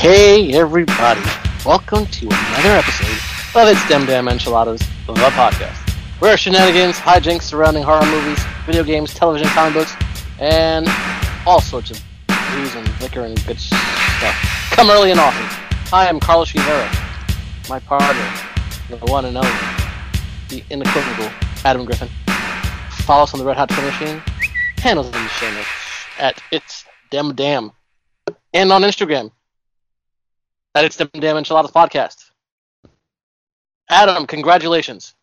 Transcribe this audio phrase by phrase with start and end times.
[0.00, 1.20] Hey everybody,
[1.66, 5.76] welcome to another episode of It's Dem Damn Enchiladas, the podcast,
[6.20, 9.94] where shenanigans, hijinks surrounding horror movies, video games, television, comic books,
[10.38, 10.88] and
[11.44, 14.70] all sorts of booze and liquor and good stuff.
[14.70, 15.44] Come early and often.
[15.90, 16.90] Hi, I am Carlos Rivera,
[17.68, 18.16] my partner,
[18.88, 19.50] the one and only,
[20.48, 21.30] the inequivocal
[21.66, 22.08] Adam Griffin.
[23.04, 24.22] Follow us on the Red Hot Twitter machine,
[24.78, 25.62] handles in the show
[26.18, 27.72] at It's Dem Damn,
[28.54, 29.30] and on Instagram
[30.74, 32.30] that it's Dem Damn Enchiladas podcast.
[33.88, 35.14] Adam, congratulations.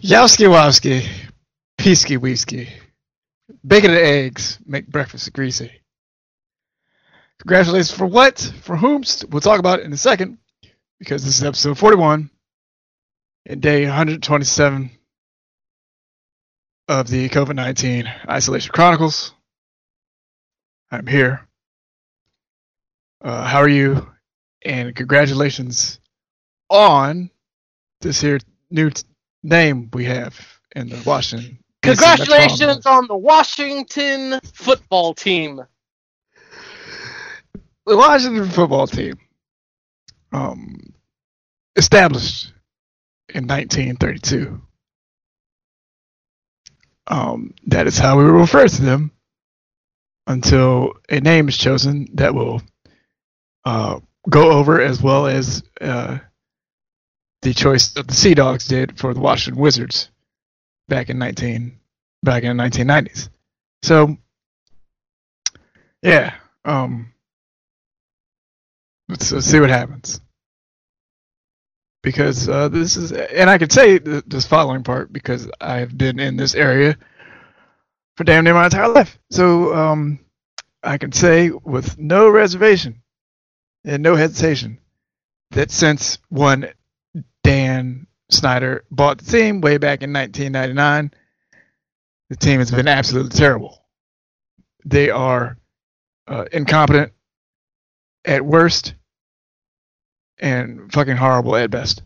[0.00, 1.06] Yowski wowski,
[1.78, 2.68] peasky weesky.
[3.66, 5.72] Bacon and eggs make breakfast greasy.
[7.40, 8.38] Congratulations for what?
[8.62, 9.02] For whom?
[9.28, 10.38] We'll talk about it in a second
[10.98, 12.30] because this is episode 41
[13.46, 14.90] and day 127
[16.88, 19.32] of the COVID 19 Isolation Chronicles.
[20.90, 21.46] I'm here.
[23.22, 24.08] Uh, how are you?
[24.64, 26.00] And congratulations
[26.70, 27.30] on
[28.00, 28.40] this here
[28.70, 29.04] new t-
[29.42, 30.38] name we have
[30.76, 31.58] in the Washington.
[31.82, 35.60] Congratulations on the Washington football team.
[37.86, 39.18] the Washington football team,
[40.32, 40.94] um,
[41.76, 42.52] established
[43.34, 44.60] in 1932.
[47.08, 49.12] Um, that is how we refer to them
[50.26, 52.62] until a name is chosen that will
[53.64, 56.18] uh, go over as well as uh,
[57.42, 60.10] the choice that the Sea Dogs did for the Washington Wizards
[60.88, 61.78] back in 19
[62.22, 63.28] back in the 1990s.
[63.82, 64.16] So,
[66.02, 67.12] yeah, um,
[69.08, 70.20] let's, let's see what happens.
[72.02, 76.18] Because uh, this is, and I can say th- this following part because I've been
[76.18, 76.96] in this area
[78.16, 79.18] for damn near my entire life.
[79.30, 80.18] So um,
[80.82, 82.99] I can say with no reservation
[83.84, 84.78] and no hesitation
[85.52, 86.68] that since one
[87.42, 91.12] Dan Snyder bought the team way back in 1999,
[92.28, 93.84] the team has been absolutely terrible.
[94.84, 95.56] They are
[96.28, 97.12] uh, incompetent
[98.24, 98.94] at worst
[100.38, 102.02] and fucking horrible at best.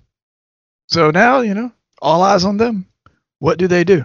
[0.89, 2.87] So now, you know, all eyes on them.
[3.39, 4.05] What do they do?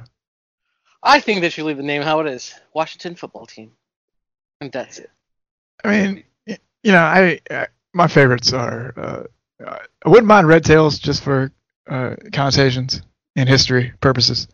[1.02, 3.72] I think they should leave the name how it is Washington football team.
[4.60, 5.10] And that's it.
[5.84, 6.24] I mean,
[6.84, 8.94] you know, I, I my favorites are.
[8.98, 9.24] Uh,
[10.06, 11.52] I wouldn't mind Red Tails just for
[11.90, 13.02] uh, connotations
[13.36, 14.48] and history purposes.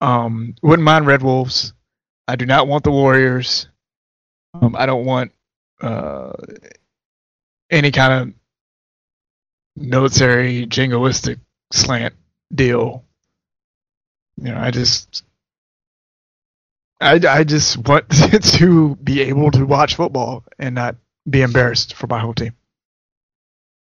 [0.00, 1.72] Um, wouldn't mind Red Wolves.
[2.26, 3.68] I do not want the Warriors.
[4.54, 5.32] Um, I don't want
[5.80, 6.32] uh,
[7.70, 11.38] any kind of military jingoistic
[11.70, 12.14] slant
[12.52, 13.04] deal.
[14.36, 15.24] You know, I just
[17.00, 18.08] I, I just want
[18.42, 20.96] to be able to watch football and not
[21.28, 22.52] be embarrassed for my whole team.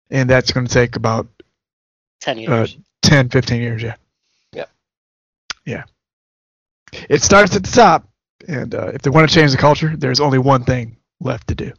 [0.09, 1.27] And that's going to take about
[2.21, 2.77] 10 uh, years.
[3.01, 3.95] 10, 15 years, yeah.
[4.53, 4.69] Yep.
[5.65, 5.83] Yeah.
[7.09, 8.07] It starts at the top,
[8.47, 11.55] and uh, if they want to change the culture, there's only one thing left to
[11.55, 11.73] do.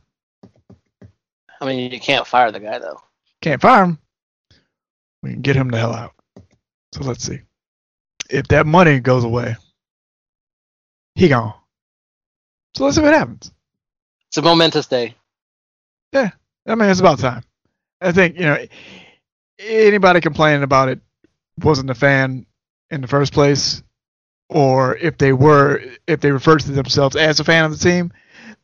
[1.60, 3.00] I mean, you can't fire the guy, though.
[3.40, 3.98] Can't fire him.
[5.22, 6.12] We can get him the hell out.
[6.92, 7.40] So let's see.
[8.30, 9.56] If that money goes away,
[11.14, 11.54] he gone.
[12.76, 13.50] So let's see what happens.
[14.28, 15.14] It's a momentous day.
[16.14, 17.42] I mean, it's about time.
[18.00, 18.58] I think you know
[19.58, 21.00] anybody complaining about it
[21.62, 22.46] wasn't a fan
[22.90, 23.82] in the first place,
[24.48, 28.12] or if they were, if they referred to themselves as a fan of the team,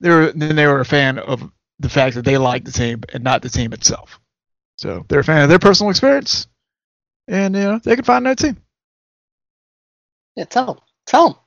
[0.01, 3.03] they were then they were a fan of the fact that they liked the team
[3.13, 4.21] and not the team itself.
[4.79, 6.47] So they're a fan of their personal experience,
[7.27, 8.57] and you know they can find their team.
[10.37, 11.39] Yeah, tell them, Tell them,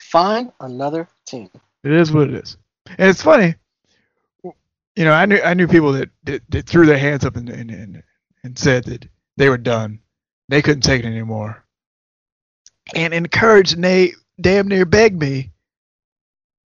[0.00, 1.50] Find another team.
[1.82, 2.56] It is what it is,
[2.86, 3.54] and it's funny.
[4.96, 7.48] You know, I knew I knew people that, that, that threw their hands up and,
[7.48, 8.02] and and
[8.44, 10.00] and said that they were done.
[10.48, 11.64] They couldn't take it anymore,
[12.94, 15.50] and encouraged and they damn near begged me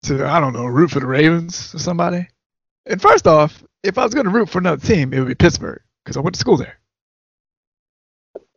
[0.03, 2.29] to I don't know root for the Ravens or somebody.
[2.87, 5.35] And first off, if I was going to root for another team, it would be
[5.35, 6.79] Pittsburgh because I went to school there.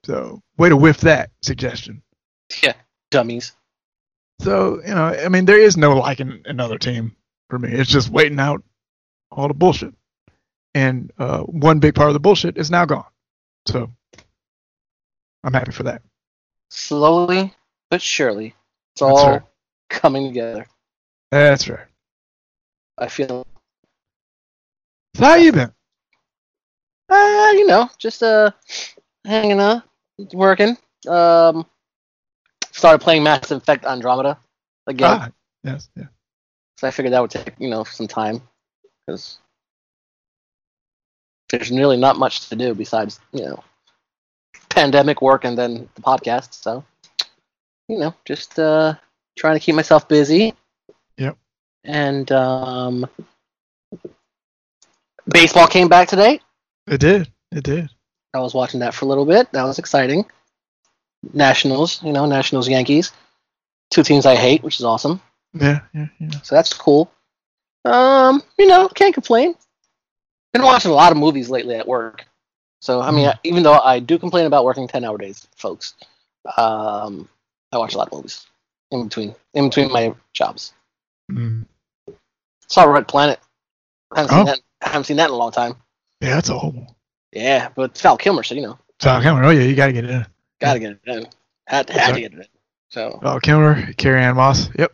[0.06, 2.02] So way to whiff that suggestion.
[2.64, 2.74] Yeah,
[3.12, 3.54] dummies.
[4.42, 7.16] So you know, I mean, there is no liking another team
[7.50, 7.72] for me.
[7.72, 8.64] It's just waiting out
[9.31, 9.94] all the bullshit,
[10.74, 13.06] and uh, one big part of the bullshit is now gone.
[13.68, 13.89] So
[15.44, 16.01] I'm happy for that.
[16.69, 17.54] Slowly
[17.89, 18.56] but surely,
[18.95, 19.42] it's all right.
[19.89, 20.66] coming together.
[21.31, 21.88] That's right.
[22.98, 23.45] I feel,
[25.16, 25.72] So how you been?
[27.10, 28.51] uh, you know, just uh,
[29.25, 29.84] hanging out,
[30.34, 30.77] working.
[31.07, 31.66] Um,
[32.72, 34.38] started playing Mass Effect Andromeda
[34.88, 35.22] again.
[35.22, 35.30] Ah,
[35.63, 36.07] yes, yeah.
[36.77, 38.42] So I figured that would take, you know, some time
[39.06, 39.39] because
[41.50, 43.63] there's really not much to do besides, you know,
[44.69, 46.53] pandemic work and then the podcast.
[46.53, 46.83] So,
[47.88, 48.95] you know, just uh,
[49.38, 50.53] trying to keep myself busy.
[51.18, 51.38] Yep.
[51.83, 53.07] And um,
[55.27, 56.39] baseball came back today.
[56.88, 57.30] It did.
[57.51, 57.89] It did.
[58.33, 59.51] I was watching that for a little bit.
[59.51, 60.25] That was exciting.
[61.33, 63.12] Nationals, you know, Nationals Yankees.
[63.89, 65.21] Two teams I hate, which is awesome.
[65.53, 66.30] Yeah, yeah, yeah.
[66.44, 67.12] So that's cool.
[67.86, 69.56] Um, you know, can't complain.
[70.54, 72.25] Been watching a lot of movies lately at work.
[72.81, 73.39] So I mean, Mhm.
[73.44, 75.94] even though I do complain about working ten hour days, folks,
[76.57, 77.30] um,
[77.72, 78.45] I watch a lot of movies
[78.92, 80.74] in between in between my jobs.
[81.31, 81.66] Mm.
[82.68, 83.39] Saw Red Planet.
[84.16, 84.38] Haven't Oh.
[84.38, 84.60] seen that.
[84.81, 85.75] Haven't seen that in a long time.
[86.22, 86.88] Yeah, that's a whole one.
[87.31, 90.04] Yeah, but it's Val Kilmer, so you know, So Kilmer, oh yeah, you gotta get
[90.04, 90.25] it in.
[90.60, 91.27] gotta get it in.
[91.68, 92.48] Had, had to get it in.
[92.89, 94.68] So Oh, Kilmer, Carrie-Anne Moss.
[94.77, 94.94] Yep.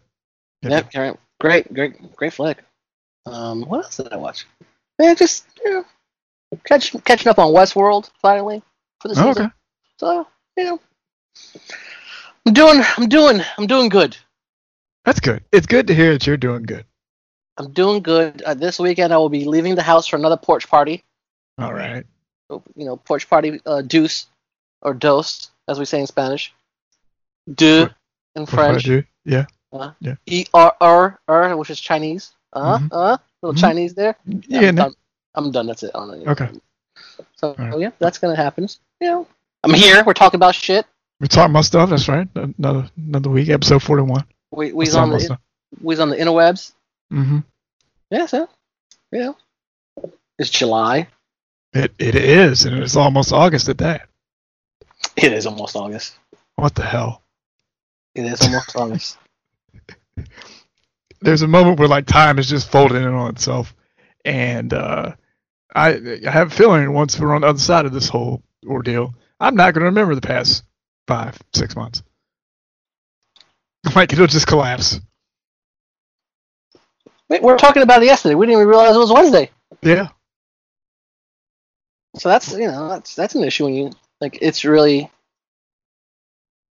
[0.62, 0.72] Yep.
[0.72, 1.18] Yep, Karen.
[1.40, 2.64] Great, great, great flick.
[3.34, 4.46] Um, what else did I watch?
[5.00, 5.86] Man, just you know,
[6.64, 8.62] catch, catching up on Westworld finally
[9.02, 9.46] for the Oh, season.
[9.46, 9.54] okay.
[10.00, 10.28] So
[10.58, 10.80] you know,
[12.46, 14.18] I'm doing, I'm doing, I'm doing good.
[15.06, 15.44] That's good.
[15.52, 16.86] It's good to hear that you're doing good.
[17.58, 18.42] I'm doing good.
[18.44, 21.04] Uh, this weekend, I will be leaving the house for another porch party.
[21.58, 22.06] All right.
[22.50, 24.28] You know, porch party uh, deuce
[24.82, 26.54] or dos, as we say in Spanish.
[27.54, 27.90] De
[28.36, 28.84] in What do I French.
[28.84, 29.04] do?
[29.26, 29.46] Yeah.
[30.26, 32.32] E R R R, which is Chinese.
[32.58, 32.90] Uh, Mhm.
[32.92, 33.60] uh, little Mhm.
[33.62, 34.16] Chinese there.
[34.26, 34.70] Yeah.
[34.70, 34.84] I'm no.
[34.84, 34.94] done.
[35.36, 35.68] I'm done.
[35.68, 35.92] That's it.
[35.94, 36.32] I don't know.
[36.32, 36.50] Okay.
[37.36, 37.80] So Alright.
[37.80, 38.68] yeah, that's gonna happen.
[39.00, 39.28] You know,
[39.64, 40.04] I'm here.
[40.04, 40.86] We're talking about shit.
[41.20, 41.90] We're talking about stuff.
[41.90, 42.28] That's right.
[42.36, 44.26] Another another week, episode forty-one.
[44.52, 45.40] We we's on the stuff.
[45.82, 46.74] we's on the interwebs.
[47.12, 47.40] Mm-hmm.
[48.12, 48.48] Yeah, so
[49.12, 49.38] know,
[50.40, 51.08] it's July.
[51.74, 54.08] It it is, and it's almost August at that.
[55.16, 56.16] It is almost August.
[56.56, 57.22] What the hell?
[58.16, 59.18] It is almost August.
[61.22, 63.76] There's a moment where like time is just folding in on itself,
[64.26, 65.14] and uh,
[65.76, 69.16] I I have a feeling once we're on the other side of this whole ordeal,
[69.40, 70.64] I'm not going to remember the past
[71.08, 72.04] five six months.
[73.96, 75.00] Like it'll just collapse.
[77.30, 78.36] Wait, we were talking about it yesterday.
[78.36, 79.52] We didn't even realize it was Wednesday.
[79.82, 80.10] Yeah.
[82.18, 83.92] So that's you know that's that's an issue when you
[84.22, 85.12] like it's really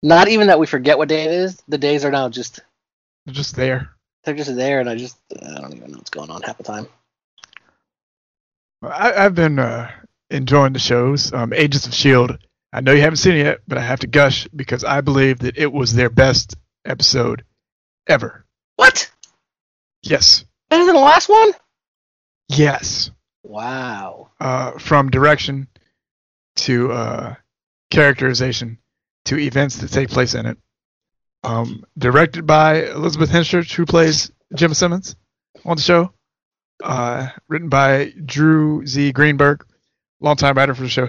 [0.03, 1.61] not even that we forget what day it is.
[1.67, 2.61] The days are now just
[3.25, 3.89] They're just there.
[4.23, 6.63] They're just there, and I just I don't even know what's going on half the
[6.63, 6.87] time.
[8.83, 9.91] I, I've been uh,
[10.29, 11.31] enjoying the shows.
[11.33, 12.37] Um, Agents of Shield.
[12.73, 15.39] I know you haven't seen it yet, but I have to gush because I believe
[15.39, 17.43] that it was their best episode
[18.07, 18.45] ever.
[18.77, 19.11] What?
[20.03, 20.45] Yes.
[20.69, 21.51] Better than the last one?
[22.47, 23.11] Yes.
[23.43, 24.29] Wow.
[24.39, 25.67] Uh, from direction
[26.57, 27.35] to uh,
[27.89, 28.77] characterization
[29.25, 30.57] to events that take place in it.
[31.43, 35.15] Um, directed by Elizabeth Henstridge, who plays Jemma Simmons
[35.65, 36.13] on the show.
[36.83, 39.11] Uh, written by Drew Z.
[39.11, 39.65] Greenberg,
[40.19, 41.07] longtime writer for the show.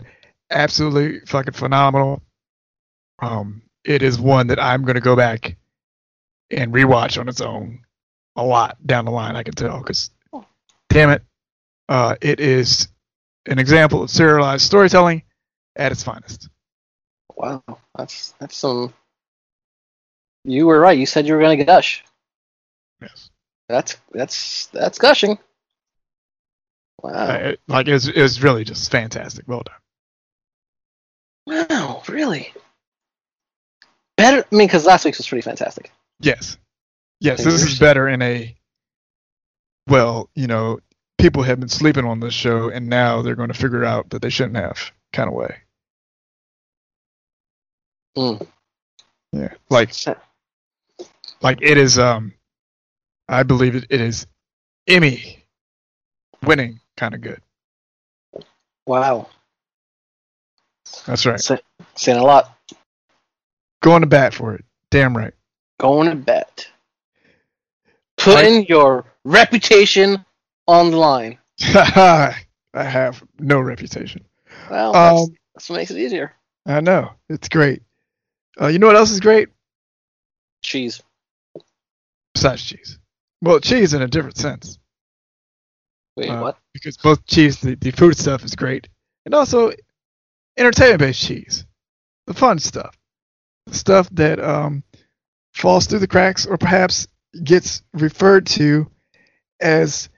[0.51, 2.23] Absolutely fucking phenomenal.
[3.21, 5.57] Um, it is one that I'm going to go back
[6.51, 7.81] and rewatch on its own
[8.37, 9.37] a lot down the line.
[9.37, 10.11] I can tell because,
[10.89, 11.23] damn it,
[11.89, 12.89] uh, it is
[13.47, 15.23] an example of serialized storytelling
[15.77, 16.49] at its finest.
[17.35, 17.63] Wow.
[17.97, 18.93] That's that's some
[20.45, 20.99] you were right.
[20.99, 22.05] You said you were gonna gush.
[23.01, 23.31] Yes.
[23.69, 25.39] That's that's that's gushing.
[27.03, 27.11] Wow.
[27.11, 29.47] Uh, like it's it's really just fantastic.
[29.49, 31.67] Well done.
[31.69, 32.53] Wow, really?
[34.17, 35.91] Better I mean because last week's was pretty fantastic.
[36.21, 36.59] Yes.
[37.21, 38.57] Yes, this is better in a
[39.89, 40.81] well, you know,
[41.19, 44.23] people have been sleeping on this show and now they're going to figure out that
[44.23, 45.57] they shouldn't have kind of way.
[48.17, 48.47] Mm.
[49.33, 49.55] Yeah.
[49.71, 49.93] Like
[51.43, 52.33] like it is um
[53.29, 54.27] I believe it, it is
[54.87, 55.45] Emmy
[56.43, 57.41] winning kind of good.
[58.87, 59.29] Wow.
[61.07, 61.41] That's right.
[61.41, 61.59] Say,
[61.95, 62.57] saying a lot.
[63.83, 64.65] Going to bat for it.
[64.91, 65.33] Damn right.
[65.81, 66.69] Going to bet.
[68.17, 70.25] Putting your reputation
[70.69, 71.39] on the line.
[71.61, 72.35] I
[72.75, 74.25] have no reputation.
[74.71, 76.33] Well, that's, Um, that's what makes it easier.
[76.67, 77.13] I know.
[77.29, 77.83] It's great.
[78.61, 79.49] Uh, you know what else is great?
[80.63, 81.03] Cheese.
[82.43, 82.99] Besides cheese.
[83.41, 84.79] Well, cheese in a different sense.
[86.17, 86.59] Wait, Uh, what?
[86.73, 88.89] Because both cheese, the, the food stuff is great,
[89.25, 89.73] and also
[90.57, 91.65] entertainment-based cheese,
[92.27, 92.97] the fun stuff,
[93.67, 94.83] the stuff that um,
[95.55, 97.07] falls through the cracks, or perhaps
[97.45, 98.91] gets referred to
[99.61, 100.09] as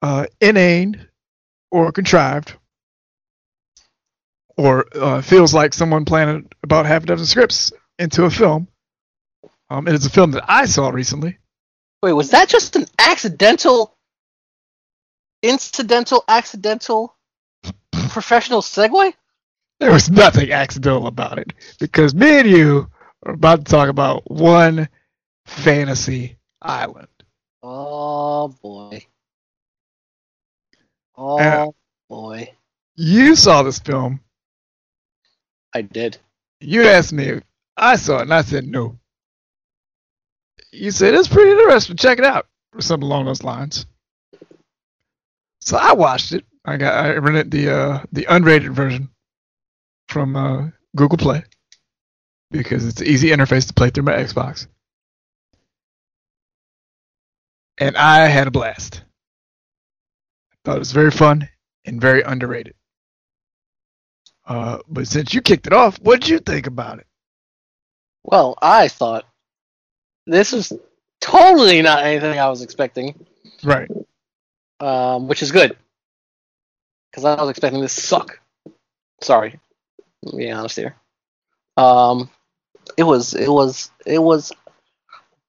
[0.00, 1.06] uh, inane
[1.70, 2.54] or contrived,
[4.56, 8.68] or uh, feels like someone planted about half a dozen scripts into a film.
[9.70, 11.38] Um, it is a film that I saw recently.
[12.02, 13.96] Wait, was that just an accidental,
[15.42, 17.14] incidental, accidental,
[18.10, 19.14] professional segue?
[19.80, 22.88] There was nothing accidental about it because me and you
[23.24, 24.88] are about to talk about one
[25.46, 27.08] fantasy island.
[27.62, 29.06] Oh boy.
[31.16, 31.66] Oh Uh,
[32.08, 32.54] boy.
[32.96, 34.20] You saw this film.
[35.74, 36.18] I did.
[36.60, 37.44] You asked me if
[37.76, 38.98] I saw it, and I said no.
[40.72, 41.96] You said it's pretty interesting.
[41.96, 43.86] Check it out, or something along those lines.
[45.60, 46.44] So I watched it.
[46.64, 49.10] I got I rented the uh, the unrated version
[50.08, 51.44] from uh, Google Play
[52.50, 54.66] because it's an easy interface to play through my Xbox,
[57.78, 59.02] and I had a blast.
[60.52, 61.48] I thought it was very fun
[61.84, 62.74] and very underrated.
[64.46, 67.06] Uh, but since you kicked it off, what did you think about it?
[68.24, 69.24] Well, I thought
[70.26, 70.72] this was
[71.20, 73.26] totally not anything I was expecting,
[73.62, 73.90] Right.
[74.80, 75.76] um, which is good
[77.10, 78.40] because I was expecting this to suck.
[79.20, 79.58] Sorry,
[80.22, 80.96] let me be honest here.
[81.76, 82.28] Um,
[82.96, 84.52] it was, it was, it was.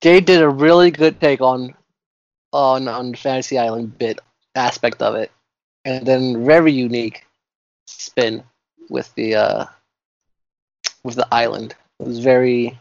[0.02, 1.74] They did a really good take on,
[2.52, 4.20] on on Fantasy Island bit
[4.56, 5.32] aspect of it,
[5.86, 7.26] and then very unique
[7.88, 8.44] spin
[8.90, 9.66] with the uh,
[11.04, 11.76] with the island.
[12.00, 12.78] It was very,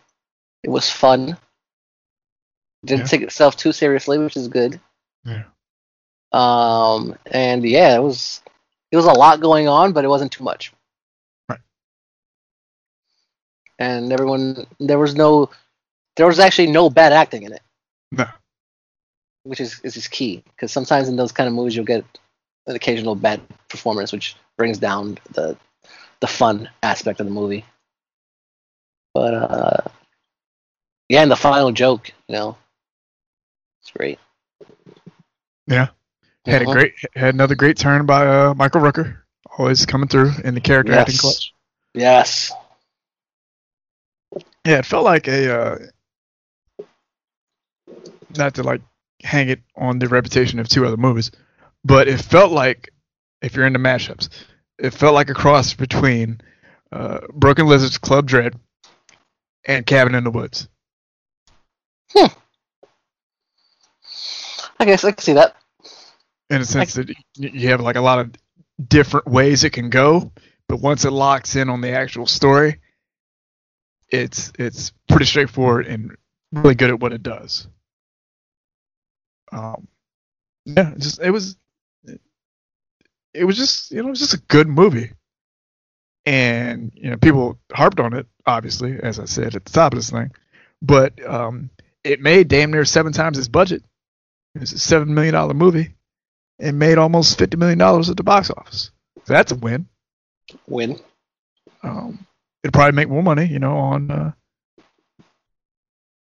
[0.63, 1.37] it was fun.
[2.85, 3.07] Didn't Yeah.
[3.07, 4.81] take itself too seriously, which is good.
[5.25, 5.45] Yeah.
[6.33, 8.43] Um, and yeah, it was
[8.91, 10.73] it was a lot going on, but it wasn't too much.
[11.49, 11.61] Right.
[13.79, 15.51] And everyone, there was no,
[16.17, 17.63] there was actually no bad acting in it,
[18.13, 18.27] No.
[19.45, 22.05] which is is is key because sometimes in those kind of movies you'll get
[22.67, 25.57] an occasional bad performance, which brings down the
[26.21, 27.65] the fun aspect of the movie.
[29.15, 29.81] But uh,
[31.09, 32.57] yeah, and the final joke, you know,
[33.83, 34.19] it's great.
[35.67, 35.89] Yeah.
[36.47, 36.73] Had a Mhm.
[36.73, 39.19] great had another great turn by uh, Michael Rooker,
[39.59, 41.21] always coming through in the character acting Yes.
[41.21, 41.55] clutch.
[41.95, 42.53] Yes.
[44.65, 45.79] Yeah, it felt like a uh,
[48.37, 48.81] not to like
[49.23, 51.31] hang it on the reputation of two other movies,
[51.85, 52.93] but it felt like
[53.41, 54.29] if you're into mashups,
[54.79, 56.41] it felt like a cross between
[56.91, 58.59] uh, Broken Lizard's Club Dread
[59.65, 60.69] and Cabin in the Woods.
[64.83, 65.57] I guess I can see that.
[66.51, 68.33] in a sense that you have like a lot of
[68.89, 70.33] different ways it can go,
[70.69, 72.81] but once it locks in on the actual story,
[74.11, 76.17] it's it's pretty straightforward and
[76.53, 77.69] really good at what it does.
[79.53, 79.89] Um,
[80.67, 81.57] yeah, just it was
[82.05, 82.21] it,
[83.35, 85.13] it was just you know it was just a good movie,
[86.27, 89.99] and you know people harped on it obviously as I said at the top of
[89.99, 90.33] this thing,
[90.83, 91.71] but um,
[92.05, 93.85] it made damn near seven times its budget.
[94.55, 95.95] It's a seven million dollar movie
[96.59, 98.91] and made almost fifty million dollars at the box office.
[99.25, 99.87] So that's a win.
[100.67, 100.99] Win.
[101.83, 102.27] Um,
[102.63, 104.33] it'll probably make more money, you know, on uh,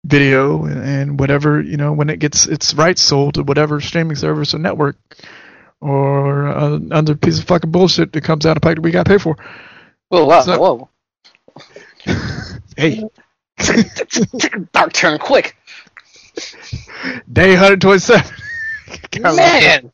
[0.05, 4.15] video and, and whatever, you know, when it gets its rights sold to whatever streaming
[4.15, 4.97] service or network
[5.79, 9.05] or uh, other piece of fucking bullshit that comes out of pipe that we got
[9.07, 9.35] paid for.
[10.09, 10.89] Whoa, wow, So- whoa.
[12.77, 13.03] Hey,
[14.71, 15.55] dark turn quick.
[17.31, 18.31] Day 127.
[19.11, 19.83] Kinda like that.
[19.83, 19.91] Man!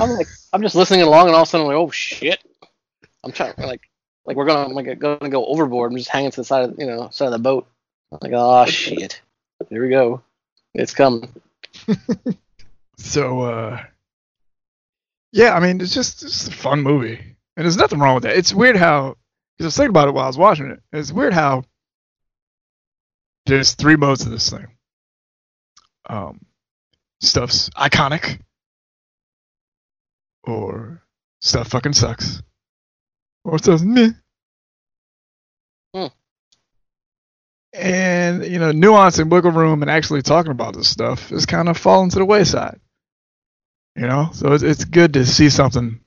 [0.00, 2.42] I'm like, I'm just listening along, and all of a sudden, I'm like, oh shit!
[3.24, 3.82] I'm trying, like,
[4.24, 5.92] like we're gonna, like, gonna go overboard.
[5.92, 7.66] I'm just hanging to the side of, you know, side of the boat.
[8.12, 9.20] I'm like, oh shit!
[9.68, 10.22] Here we go.
[10.74, 11.32] It's coming.
[12.98, 13.84] So, uh,
[15.32, 17.18] yeah, I mean, it's just it's a fun movie,
[17.56, 18.36] and there's nothing wrong with that.
[18.36, 19.16] It's weird how,
[19.56, 20.82] because I was thinking about it while I was watching it.
[20.92, 21.64] It's weird how
[23.46, 24.66] there's three modes of this thing.
[26.08, 26.44] Um,
[27.20, 28.40] stuff's iconic,
[30.44, 31.02] or
[31.40, 32.42] stuff fucking sucks,
[33.44, 34.10] or stuff's meh.
[35.94, 36.06] Hmm.
[37.74, 41.68] And you know, nuance and wiggle room, and actually talking about this stuff is kind
[41.68, 42.80] of falling to the wayside.
[43.96, 46.00] You know, so it's it's good to see something,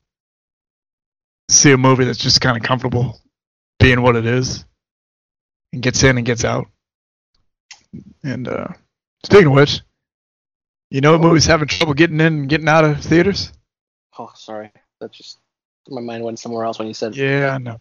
[1.50, 3.22] see a movie that's just kind of comfortable
[3.79, 4.65] being what it is,
[5.74, 6.67] and gets in and gets out.
[8.24, 8.70] And uh,
[9.25, 9.81] speaking of which,
[10.91, 13.51] You know, what movies having trouble getting in and getting out of theaters.
[14.19, 14.71] Oh, sorry.
[15.00, 15.39] That just
[15.89, 17.15] my mind went somewhere else when you said.
[17.15, 17.77] Yeah, I know.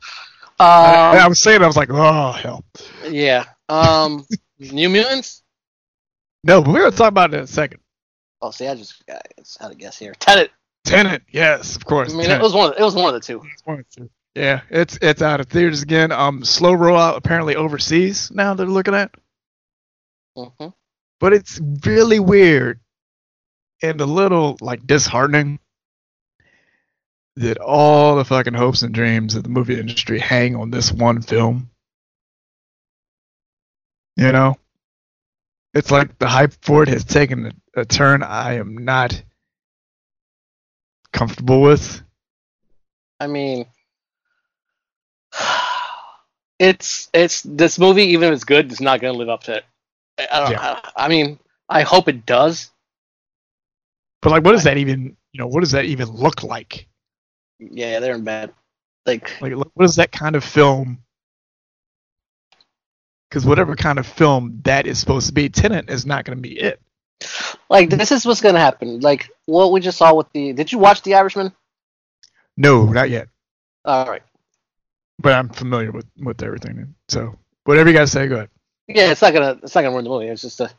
[0.59, 2.64] I, I Um, was saying, I was like, oh hell.
[3.09, 3.45] yeah.
[3.69, 4.25] Um,
[4.59, 5.43] New Mutants.
[6.45, 7.81] No, but we're gonna talk about it in a second.
[8.40, 9.02] Oh, see, I just
[9.37, 10.14] it's how to guess here.
[10.19, 10.50] Tenet.
[10.85, 12.14] Tenant, yes, of course.
[12.14, 12.73] I mean, it was one.
[12.73, 13.43] Of, it was one of the two.
[13.64, 14.09] One or two.
[14.35, 16.11] Yeah, it's it's out of theaters again.
[16.12, 18.55] Um, slow rollout apparently overseas now.
[18.55, 19.11] They're looking at,
[20.38, 20.69] Mm-hmm.
[21.19, 22.81] but it's really weird
[23.83, 25.59] and a little like disheartening
[27.37, 31.23] that all the fucking hopes and dreams of the movie industry hang on this one
[31.23, 31.71] film.
[34.17, 34.57] You know,
[35.73, 39.23] it's like the hype for it has taken a, a turn I am not
[41.13, 42.03] comfortable with.
[43.19, 43.67] I mean,
[46.59, 48.05] it's it's this movie.
[48.09, 49.65] Even if it's good, it's not going to live up to it.
[50.19, 50.51] I.
[50.51, 50.61] Yeah.
[50.61, 52.71] I, I mean, I hope it does.
[54.23, 56.87] But like, what does that even, you know, what does that even look like?
[57.59, 58.53] Yeah, they're in bad.
[59.07, 60.99] Like, Like, what is that kind of film?
[63.29, 66.43] Because whatever kind of film that is supposed to be, Tenet is not going to
[66.43, 66.81] be it.
[67.69, 69.00] like this is what's going to happen.
[69.00, 70.53] Like what we just saw with the.
[70.53, 71.53] Did you watch The Irishman?
[72.57, 73.29] No, not yet.
[73.85, 74.23] All right.
[75.19, 76.95] But I'm familiar with with everything.
[77.09, 78.50] So whatever you guys say, go ahead.
[78.89, 80.27] Yeah, it's not gonna it's not gonna ruin the movie.
[80.29, 80.71] It's just a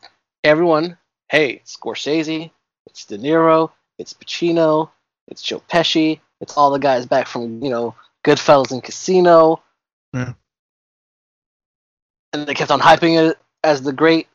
[0.43, 0.98] everyone.
[1.29, 2.51] Hey, Scorsese,
[2.88, 4.89] it's De Niro, it's Pacino,
[5.27, 7.95] it's Joe Pesci, it's all the guys back from you know
[8.25, 9.61] Goodfellas and Casino.
[10.13, 10.33] Yeah.
[12.33, 14.27] And they kept on hyping it as the great,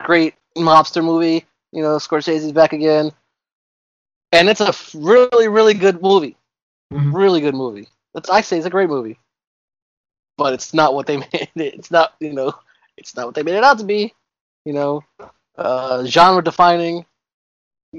[0.00, 1.46] great mobster movie.
[1.72, 3.12] You know, Scorsese's back again,
[4.32, 6.36] and it's a really, really good movie.
[6.92, 7.14] Mhm.
[7.14, 7.88] Really good movie.
[8.14, 9.18] That's I say it's a great movie,
[10.38, 11.74] but it's not what they made it.
[11.74, 12.54] It's not you know
[12.96, 14.14] it's not what they made it out to be.
[14.64, 15.04] You know,
[15.56, 17.04] uh, genre defining.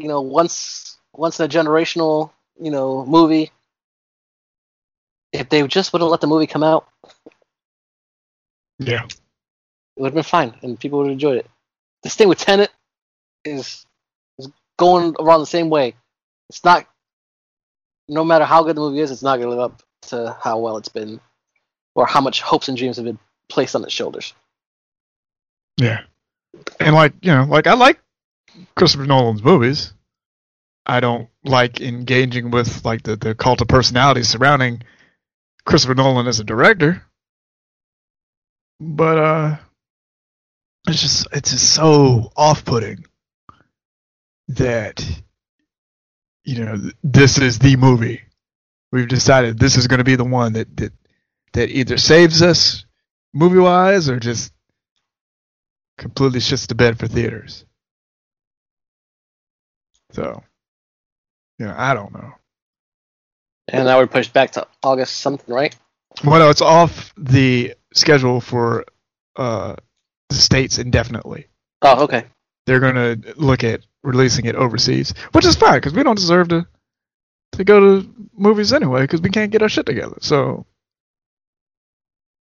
[0.02, 3.52] You know, once once in a generational you know movie.
[5.32, 6.88] If they just wouldn't let the movie come out,
[8.80, 9.04] Yeah.
[9.06, 9.16] it
[9.98, 11.48] would have been fine, and people would have enjoyed it.
[12.02, 12.72] This thing with Tenet
[13.46, 13.86] is
[14.40, 15.96] is going around the same way.
[16.50, 16.88] It's not.
[18.08, 20.58] No matter how good the movie is, it's not going to live up to how
[20.58, 21.20] well it's been,
[21.94, 24.34] or how much hopes and dreams have been placed on its shoulders.
[25.78, 26.02] Yeah.
[26.80, 28.00] And like, you know, like I like
[28.76, 29.94] Christopher Nolan's movies.
[30.86, 34.82] I don't like engaging with like the, the cult of personality surrounding
[35.66, 37.04] Christopher Nolan as a director.
[38.80, 39.58] But uh
[40.88, 43.06] it's just it's just so off putting
[44.48, 45.06] that
[46.44, 48.22] you know this is the movie.
[48.92, 50.94] We've decided this is gonna be the one that that,
[51.54, 52.86] that either saves us
[53.34, 54.52] movie wise or just
[55.98, 57.66] completely shits the bed for theaters.
[60.12, 60.44] So,
[61.60, 62.34] yeah, I don't know.
[63.68, 65.76] And now we're pushed back to August something, right?
[66.24, 68.86] Well, no, it's off the schedule for
[69.36, 69.76] uh,
[70.30, 71.48] the states indefinitely.
[71.82, 72.26] Oh, okay.
[72.66, 76.50] They're going to look at releasing it overseas, which is fine because we don't deserve
[76.50, 76.68] to
[77.54, 80.18] to go to movies anyway because we can't get our shit together.
[80.22, 80.66] So,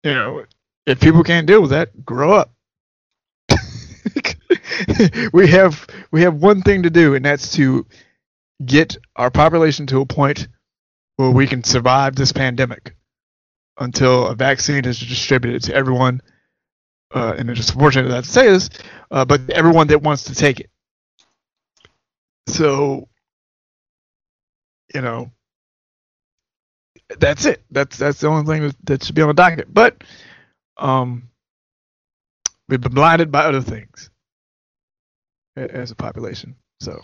[0.04, 0.46] you know,
[0.86, 2.52] if people can't deal with that, grow up.
[5.34, 7.86] we have we have one thing to do, and that's to
[8.66, 10.48] get our population to a point
[11.18, 12.96] where we can survive this pandemic
[13.80, 16.22] until a vaccine is distributed to everyone.
[17.14, 18.70] Uh, and it's unfortunate that I to say this,
[19.12, 20.70] uh, but everyone that wants to take it.
[22.48, 23.08] So,
[24.94, 25.32] you know,
[27.18, 27.64] that's it.
[27.72, 29.74] That's that's the only thing that, that should be on the docket.
[29.74, 30.04] But
[30.78, 31.30] um,
[32.68, 34.10] we've been blinded by other things
[35.58, 36.56] as a population.
[36.80, 37.02] So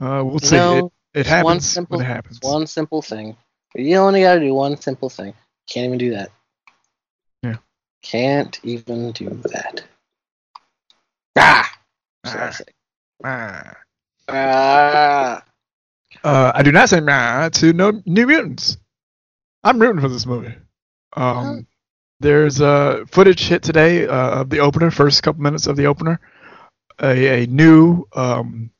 [0.00, 0.56] uh, we'll You see.
[0.56, 2.38] know, it, it it's one happens simple, when it happens.
[2.42, 3.36] One simple thing.
[3.74, 5.34] You only got to do one simple thing.
[5.68, 6.30] Can't even do that.
[7.42, 7.56] Yeah.
[8.02, 9.84] Can't even do that.
[11.36, 11.70] Ah.
[12.24, 12.56] Ah.
[13.24, 13.76] Ah.
[14.28, 15.42] Ah.
[16.24, 18.78] Uh, I do not say nah to no New Mutants.
[19.62, 20.54] I'm rooting for this movie.
[21.16, 21.66] Um,
[22.20, 26.20] there's uh, footage hit today uh, of the opener, first couple minutes of the opener.
[27.00, 28.70] A, a new um,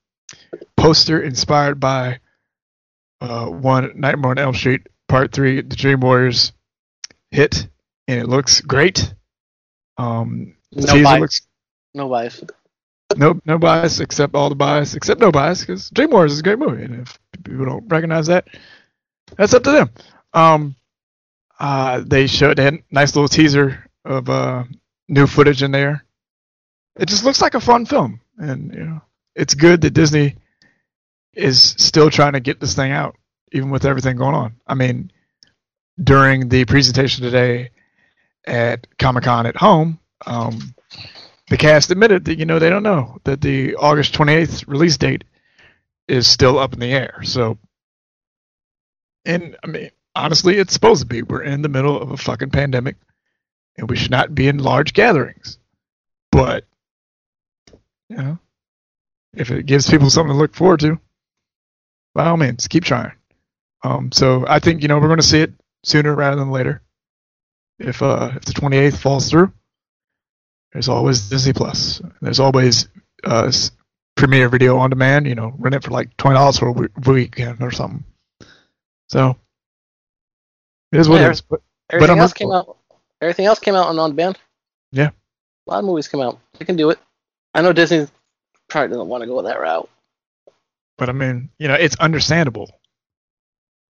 [0.76, 2.20] poster inspired by
[3.20, 6.52] uh, one Nightmare on Elm Street Part Three, the Dream Warriors
[7.30, 7.68] hit,
[8.08, 9.14] and it looks great.
[9.98, 11.20] Um, No bias.
[11.20, 11.40] looks
[11.94, 12.44] No bias.
[13.16, 16.42] no no bias except all the bias except no bias because Dream Warriors is a
[16.42, 18.46] great movie and if people don't recognize that
[19.36, 19.90] that's up to them
[20.34, 20.76] um
[21.58, 24.64] uh they showed they had a nice little teaser of uh
[25.08, 26.04] new footage in there
[26.98, 29.00] it just looks like a fun film and you know
[29.38, 30.36] it's good that Disney
[31.32, 33.16] is still trying to get this thing out,
[33.52, 34.56] even with everything going on.
[34.66, 35.12] I mean,
[36.02, 37.70] during the presentation today
[38.46, 40.74] at Comic Con at home, um,
[41.48, 45.24] the cast admitted that you know they don't know that the August 28th release date
[46.08, 47.20] is still up in the air.
[47.22, 47.58] So,
[49.24, 51.22] and I mean, honestly, it's supposed to be.
[51.22, 52.96] We're in the middle of a fucking pandemic,
[53.76, 55.58] and we should not be in large gatherings.
[56.32, 56.64] But
[58.08, 58.38] you know,
[59.34, 60.98] if it gives people something to look forward to,
[62.14, 63.12] by all means, keep trying.
[63.84, 65.52] Um, so I think you know we're going to see it
[65.84, 66.82] sooner rather than later.
[67.78, 69.52] If uh, if the 28th falls through,
[70.72, 72.02] there's always Disney Plus.
[72.20, 72.88] There's always
[73.24, 73.52] uh,
[74.16, 75.26] Premiere Video on demand.
[75.26, 78.04] You know, rent it for like twenty dollars for a we- weekend or something.
[79.08, 79.36] So
[80.92, 81.40] it is what Yeah, it is.
[81.42, 82.76] But Everything I'm else came out.
[83.22, 84.38] Everything else came out on on demand.
[84.92, 85.10] Yeah.
[85.66, 86.40] A lot of movies come out.
[86.58, 86.98] They can do it.
[87.54, 88.06] I know Disney
[88.68, 89.88] probably doesn't want to go that route.
[90.96, 92.70] but I mean, you know, it's understandable.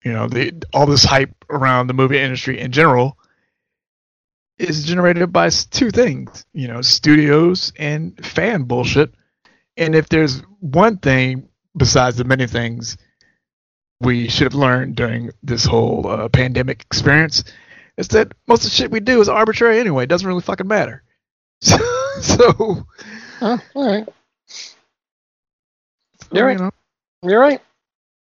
[0.04, 3.18] You know, the all this hype around the movie industry in general
[4.60, 9.14] is generated by two things, you know, studios and fan bullshit.
[9.76, 12.98] And if there's one thing besides the many things
[14.02, 17.44] we should have learned during this whole uh, pandemic experience,
[17.98, 20.04] is that most of the shit we do is arbitrary anyway.
[20.04, 21.04] It doesn't really fucking matter.
[22.20, 22.88] So,
[23.40, 24.08] Huh, all right.
[26.22, 26.58] so, You're right.
[26.58, 26.72] you know,
[27.24, 27.62] You're right.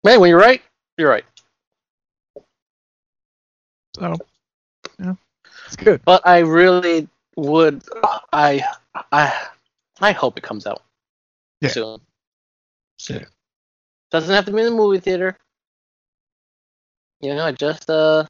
[0.04, 0.62] Man, when you're right,
[0.98, 1.26] you're right.
[3.98, 4.16] so,
[5.00, 5.16] yeah,
[5.66, 6.02] it's good.
[6.06, 7.84] But I really would.
[8.34, 8.64] I
[9.12, 9.48] I
[10.02, 10.82] I hope it comes out
[11.62, 11.70] Yeah.
[11.70, 12.00] soon.
[12.98, 13.20] Soon.
[13.20, 13.26] Yeah.
[14.12, 15.38] Doesn't have to be in the movie theater.
[17.22, 18.26] You know, I just uh,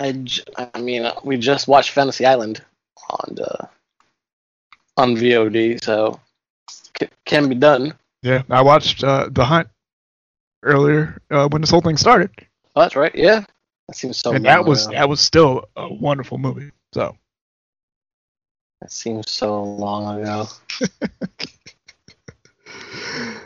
[0.00, 2.62] I j- I mean, uh, we just watched Fantasy Island
[3.10, 3.66] on uh,
[4.96, 6.20] on VOD, so
[7.00, 7.94] c- can be done.
[8.22, 9.68] Yeah, I watched uh, The Hunt
[10.62, 12.30] earlier uh, when this whole thing started,
[12.74, 13.14] Oh, that's right.
[13.14, 13.44] Yeah,
[13.88, 14.34] that seems so.
[14.34, 14.94] and that was ago.
[14.96, 16.70] that was still a wonderful movie.
[16.92, 17.16] So
[18.80, 20.46] That seems so long ago.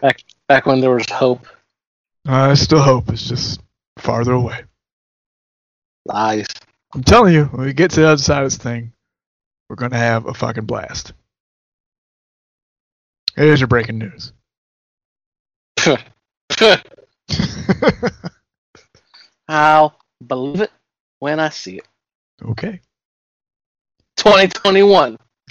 [0.00, 1.46] back back when there was hope.
[2.26, 3.60] I still hope it's just
[3.98, 4.64] farther away.
[6.06, 6.46] Lies.
[6.94, 8.92] I'm telling you, when we get to the other side of this thing,
[9.68, 11.12] we're gonna have a fucking blast.
[13.40, 14.34] Here's your breaking news.
[19.48, 20.70] I'll believe it
[21.20, 21.88] when I see it.
[22.44, 22.82] okay.
[24.18, 25.16] 2021.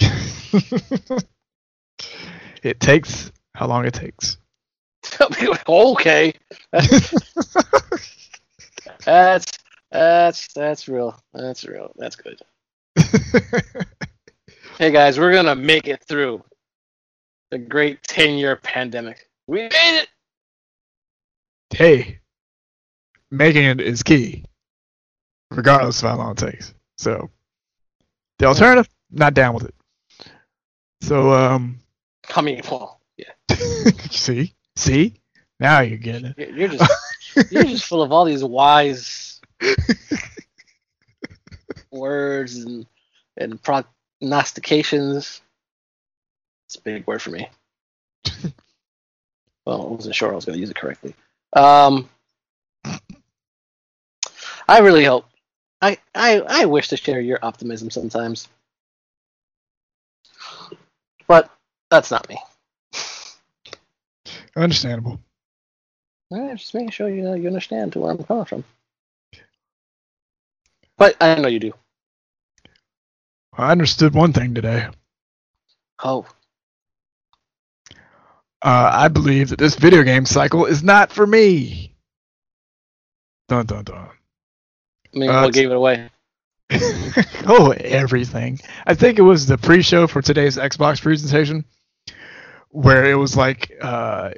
[2.62, 4.36] it takes how long it takes.
[5.20, 6.32] okay,
[9.04, 9.58] that's
[9.90, 11.18] that's that's real.
[11.34, 11.90] That's real.
[11.96, 12.40] That's good.
[14.78, 16.44] Hey guys, we're gonna make it through
[17.50, 19.28] the great 10-year pandemic.
[19.46, 20.08] We made it.
[21.70, 22.20] hey,
[23.30, 24.44] making it is key,
[25.50, 26.74] regardless of how long it takes.
[26.96, 27.30] So,
[28.38, 29.74] the alternative, not down with it.
[31.02, 31.80] So, um,
[32.34, 33.32] I mean, well, yeah.
[34.10, 35.14] see, see,
[35.58, 36.38] now you're getting it.
[36.38, 36.92] You're you're just
[37.50, 39.40] you're just full of all these wise
[41.90, 42.86] words and
[43.36, 45.40] and prognostications.
[46.70, 47.48] It's a big word for me.
[49.66, 51.16] well, I wasn't sure I was going to use it correctly.
[51.52, 52.08] Um,
[54.68, 55.26] I really hope.
[55.82, 58.46] I, I I wish to share your optimism sometimes,
[61.26, 61.50] but
[61.90, 62.38] that's not me.
[64.56, 65.18] Understandable.
[66.30, 68.62] All right, just making sure you know you understand to where I'm coming from.
[70.96, 71.72] But I know you do.
[73.58, 74.86] I understood one thing today.
[76.04, 76.26] Oh,
[78.62, 81.94] Uh, I believe that this video game cycle is not for me.
[83.48, 84.08] Dun dun dun.
[85.14, 86.10] I mean, Uh, what gave it away?
[87.46, 88.60] oh, everything.
[88.86, 91.64] I think it was the pre-show for today's Xbox presentation,
[92.68, 94.30] where it was like, uh,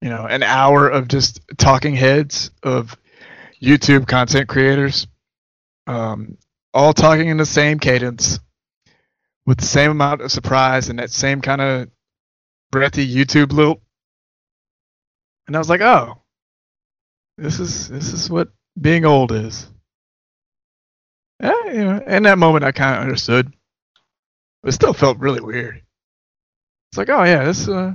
[0.00, 2.96] you know, an hour of just talking heads of
[3.60, 5.08] YouTube content creators,
[5.86, 6.36] um,
[6.72, 8.38] all talking in the same cadence,
[9.46, 11.88] with the same amount of surprise and that same kind of
[12.74, 13.80] breathy YouTube loop.
[15.46, 16.20] And I was like, oh,
[17.38, 18.48] this is this is what
[18.80, 19.70] being old is.
[21.40, 23.52] Yeah, you know, in that moment, I kind of understood,
[24.60, 25.82] but it still felt really weird.
[26.90, 27.68] It's like, oh yeah, this.
[27.68, 27.92] Uh,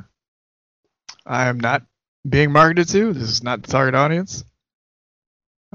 [1.26, 1.84] I am not
[2.28, 3.12] being marketed to.
[3.12, 4.46] This is not the target audience.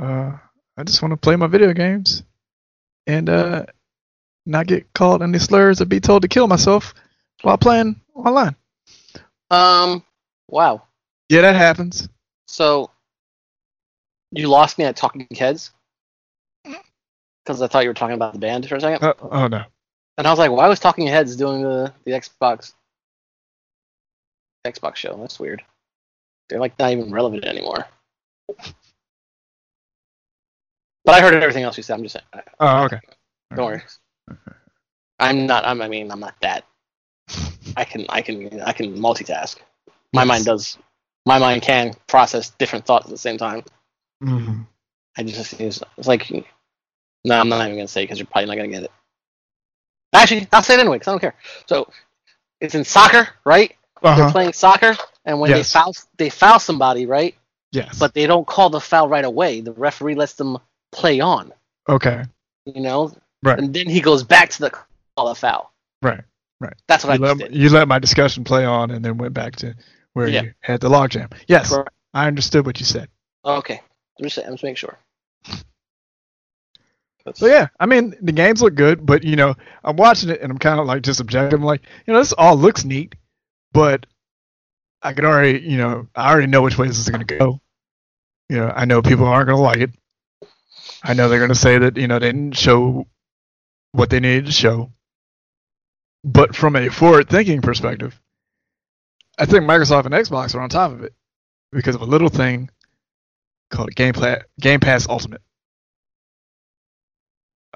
[0.01, 0.33] Uh,
[0.79, 2.23] I just want to play my video games,
[3.07, 3.67] and uh,
[4.47, 6.95] not get called any slurs or be told to kill myself
[7.43, 8.57] while playing online.
[9.55, 10.05] Um,
[10.49, 10.83] Wow.
[11.29, 12.09] Yeah, that happens.
[12.49, 12.91] So
[14.31, 15.71] you lost me at Talking Heads
[16.65, 19.65] because I thought you were talking about the band for a second, Uh, oh no.
[20.19, 22.73] and I was like, "Why was Talking Heads doing the the Xbox
[24.67, 25.17] Xbox show?
[25.19, 25.63] That's weird.
[26.49, 27.87] They're like not even relevant anymore."
[31.05, 31.95] But I heard everything else you said.
[31.95, 32.45] I'm just saying.
[32.61, 33.01] Oh, okay.
[33.55, 33.83] Don't worry.
[35.19, 35.65] I'm not.
[35.67, 36.65] I'm, I mean, I'm not that.
[37.77, 38.07] I can.
[38.09, 38.61] I can.
[38.61, 39.57] I can multitask.
[40.13, 40.29] My Yes.
[40.29, 40.79] mind does.
[41.27, 43.65] My mind can process different thoughts at the same time.
[44.23, 44.63] hmm
[45.17, 46.31] I just it's, it's like
[47.25, 48.91] no, I'm not even gonna say because you're probably not gonna get it.
[50.13, 51.35] Actually, I'll say it anyway because I don't care.
[51.67, 51.91] So
[52.61, 53.75] it's in soccer, right?
[54.03, 54.33] They're Uh-huh.
[54.33, 55.73] playing soccer, and when Yes.
[55.73, 57.35] they foul, they foul somebody, right?
[57.73, 57.99] Yes.
[57.99, 59.61] But they don't call the foul right away.
[59.61, 60.59] The referee lets them
[60.93, 61.53] play on,
[61.89, 62.25] okay.
[62.67, 63.59] you know, Right.
[63.59, 64.71] and then he goes back to the
[65.17, 65.73] call the foul.
[66.03, 66.21] Right.
[66.89, 67.59] That's what You I just let, did.
[67.61, 69.75] you let my discussion play on and then went back to
[70.13, 70.43] where Yeah.
[70.43, 71.33] you had the logjam.
[71.49, 71.71] Yes.
[71.75, 71.91] Correct.
[72.13, 73.09] I understood what you said.
[73.45, 73.81] Okay,
[74.19, 74.97] I'm just, I'm just making sure.
[77.35, 80.53] So yeah, I mean the games look good, but you know I'm watching it and
[80.53, 81.59] I'm kind of like just objective.
[81.59, 83.15] I'm like, you know, this all looks neat,
[83.73, 84.05] but
[85.03, 87.61] I can already, you know, I already know which way this is going to go.
[88.51, 89.91] You know, I know people aren't going to like it.
[91.03, 93.07] I know they're going to say that you know they didn't show
[93.93, 94.93] what they needed to show.
[96.25, 98.19] But from a forward-thinking perspective,
[99.39, 101.13] I think Microsoft and Xbox are on top of it
[101.71, 102.71] because of a little thing
[103.71, 104.15] called Game,
[104.59, 105.43] Game Pass Ultimate.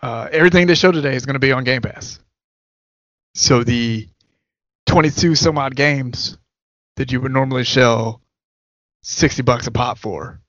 [0.00, 2.20] Uh, everything they show today is going to be on Game Pass.
[3.34, 4.08] So the
[4.86, 6.38] 22 some odd games
[6.96, 8.22] that you would normally shell
[9.02, 10.40] 60 bucks a pop for,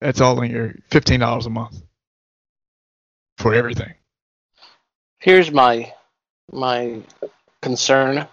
[0.00, 1.82] that's all in your $15 a month
[3.38, 3.94] for everything.
[5.18, 5.92] Here's my
[6.52, 7.02] my
[7.62, 8.28] concern.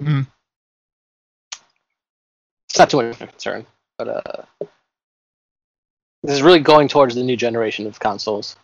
[0.00, 0.26] Mhm.
[2.68, 3.66] It's not too much of a concern,
[3.98, 4.66] but uh,
[6.22, 8.56] this is really going towards the new generation of consoles.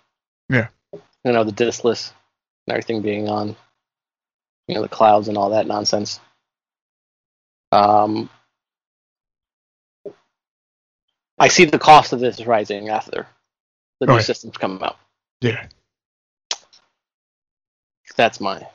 [0.48, 0.68] Yeah.
[0.92, 2.12] You know, the diskless
[2.66, 3.54] and everything being on,
[4.66, 6.18] you know, the clouds and all that nonsense.
[7.70, 8.28] Um,
[11.38, 13.26] I see the cost of this rising after
[14.00, 14.98] the new systems come out.
[15.40, 15.66] Yeah.
[18.16, 18.66] That's my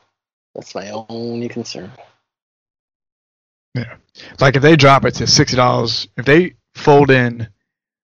[0.55, 1.91] that's my only concern.
[3.75, 3.95] Yeah.
[4.39, 7.49] Like if they drop it to $60, if they fold in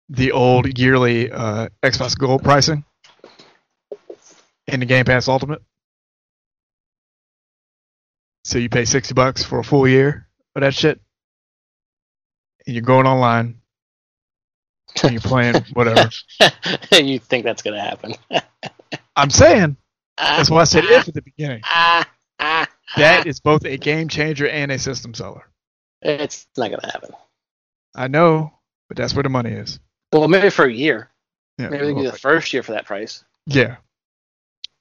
[0.08, 2.84] the old yearly uh, Xbox Gold pricing
[4.66, 5.62] in the Game Pass Ultimate,
[8.42, 11.00] so you pay 60 bucks for a full year of that shit,
[12.66, 13.60] and you're going online,
[15.04, 16.10] and you're playing whatever.
[16.90, 18.14] And you think that's gonna happen?
[19.14, 19.76] I'm saying
[20.16, 21.62] that's why I said if at the beginning.
[22.96, 25.44] That is both a game changer and a system seller.
[26.02, 27.10] it's not gonna happen.
[27.94, 28.52] I know,
[28.88, 29.78] but that's where the money is.
[30.12, 31.08] Well, maybe for a year.
[31.58, 33.24] Yeah, Maybe they do the first year for that price.
[33.46, 33.76] yeah.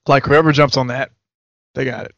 [0.08, 1.12] Like whoever jumps on that,
[1.76, 2.16] they got it.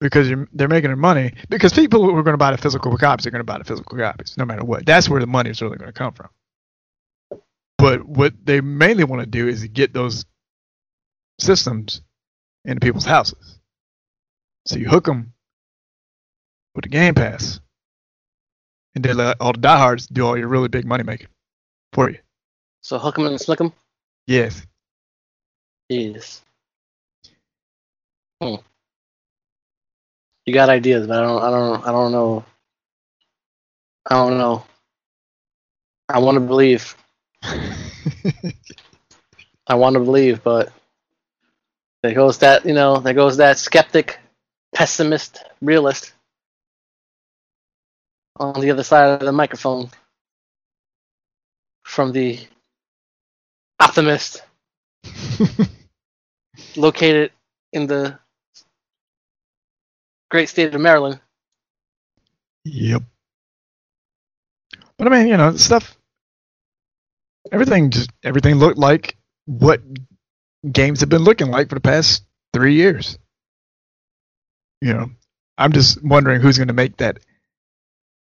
[0.00, 1.34] Because you're, they're making their money.
[1.50, 3.64] Because people who are going to buy the physical copies are going to buy the
[3.64, 4.86] physical copies, no matter what.
[4.86, 6.28] That's where the money is really going to come from.
[7.76, 10.24] But what they mainly want to do is get those
[11.38, 12.00] systems
[12.64, 13.58] into people's houses.
[14.66, 15.32] So you hook them
[16.74, 17.60] with the Game Pass,
[18.94, 21.28] and they let all the diehards do all your really big money making
[21.92, 22.18] for you.
[22.80, 23.72] So hook them and slick them.
[24.26, 24.66] Yes.
[25.90, 26.40] Jeez.
[28.40, 28.56] Hmm.
[30.46, 31.42] You got ideas, but I don't.
[31.42, 31.86] I don't.
[31.86, 32.44] I don't know.
[34.06, 34.64] I don't know.
[36.08, 36.96] I want to believe.
[37.44, 38.54] I
[39.74, 40.72] want to believe, but
[42.02, 42.66] there goes that.
[42.66, 44.18] You know, there goes that skeptic,
[44.74, 46.12] pessimist, realist
[48.36, 49.90] on the other side of the microphone
[51.84, 52.38] from the
[53.80, 54.42] optimist
[56.76, 57.30] located
[57.72, 58.18] in the
[60.30, 61.20] great state of Maryland.
[62.64, 63.02] Yep.
[64.96, 65.96] But I mean, you know, stuff.
[67.50, 69.80] Everything just everything looked like what
[70.70, 73.18] games have been looking like for the past three years.
[74.80, 75.10] You know,
[75.58, 77.18] I'm just wondering who's going to make that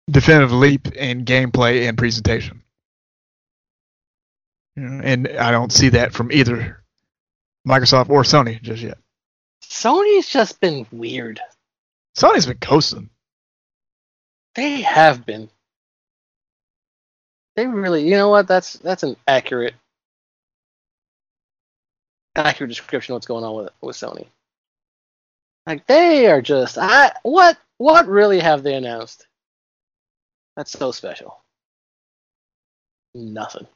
[0.10, 2.64] definitive leap in gameplay and presentation.
[4.76, 6.84] You know, and I don't see that from either
[7.68, 8.98] Microsoft or Sony just yet.
[9.64, 11.40] Sony's just been weird.
[12.18, 13.10] Sony's been coasting.
[14.56, 15.50] They have been.
[17.56, 18.48] They really, you know what?
[18.48, 19.74] That's that's an accurate,
[22.38, 24.28] accurate description of what's going on with with Sony.
[25.66, 29.28] Like they are just, I what What really have they announced?
[30.56, 31.44] That's so special.
[33.14, 33.68] Nothing.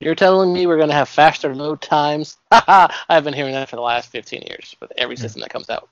[0.00, 2.36] You're telling me we're going to have faster load times?
[2.52, 5.70] Haha, I've been hearing that for the last 15 years with every system that comes
[5.70, 5.88] out.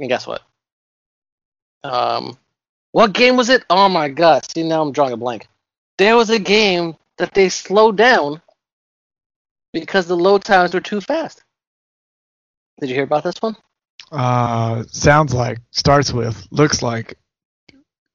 [0.00, 0.42] And guess what?
[1.84, 2.38] Um,
[2.92, 3.64] what game was it?
[3.68, 5.48] Oh my god, see now I'm drawing a blank.
[5.98, 8.40] There was a game that they slowed down
[9.72, 11.42] because the load times were too fast.
[12.80, 13.56] Did you hear about this one?
[14.10, 17.16] Uh, sounds like starts with looks like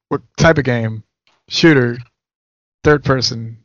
[0.08, 1.02] what type of game?
[1.48, 1.98] Shooter,
[2.84, 3.58] third person.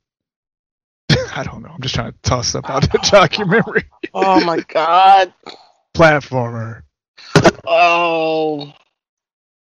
[1.35, 1.69] I don't know.
[1.69, 3.83] I'm just trying to toss stuff out to jog your memory.
[4.15, 5.33] Oh my god.
[5.95, 6.83] Platformer,
[7.65, 8.71] Oh.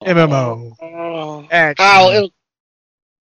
[0.02, 1.46] MMO, Oh.
[1.50, 2.28] action, Oh,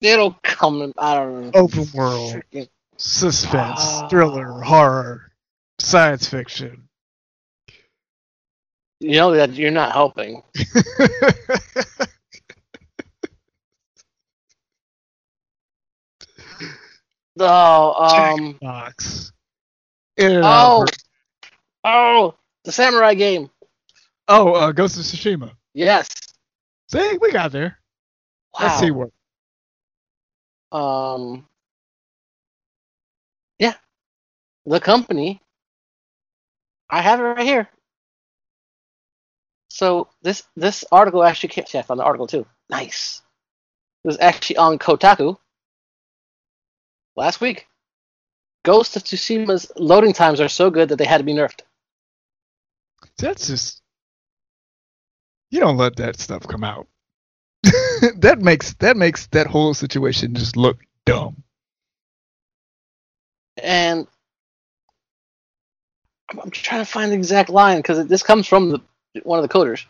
[0.04, 0.92] it'll, come.
[0.98, 1.50] I don't know.
[1.54, 4.08] open world, Freaking- suspense, Ah.
[4.08, 5.32] thriller, horror,
[5.78, 6.88] science fiction.
[9.00, 10.42] You know that you're not helping.
[17.38, 19.32] Oh, um, Box.
[20.20, 20.86] Oh,
[21.82, 23.50] oh, the samurai game.
[24.28, 25.50] Oh, uh, Ghost of Tsushima.
[25.74, 26.08] Yes.
[26.90, 27.78] See, we got there.
[28.58, 28.66] Wow.
[28.66, 29.10] Let's see what.
[30.74, 31.46] Um,
[33.60, 33.74] yeah,
[34.66, 35.40] the company.
[36.90, 37.68] I have it right here.
[39.68, 41.64] So this this article actually came.
[41.66, 42.44] See, I found the article too.
[42.68, 43.22] Nice.
[44.04, 45.38] It was actually on Kotaku
[47.16, 47.68] last week.
[48.64, 51.60] Ghost of Tsushima's loading times are so good that they had to be nerfed.
[53.18, 53.80] That's just.
[55.50, 56.88] You don't let that stuff come out.
[58.18, 61.42] that makes that makes that whole situation just look dumb.
[63.62, 64.06] And
[66.30, 68.80] I'm, I'm trying to find the exact line because this comes from the,
[69.22, 69.84] one of the coders.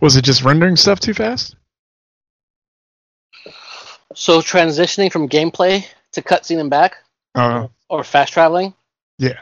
[0.00, 1.54] Was it just rendering stuff too fast?
[4.14, 6.96] So transitioning from gameplay to cutscene and back,
[7.34, 8.74] Uh, or fast traveling,
[9.18, 9.40] yeah.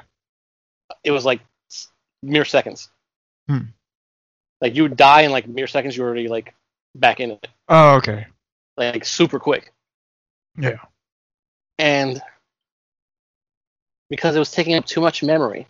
[1.02, 1.40] it was like
[2.22, 2.90] mere seconds.
[3.48, 3.70] Hmm.
[4.60, 6.54] Like you would die in like mere seconds, you're already like
[6.94, 8.26] back in it, Oh, okay.
[8.76, 9.72] like super quick.
[10.58, 10.78] Yeah.
[11.78, 12.22] And
[14.08, 15.66] because it was taking up too much memory,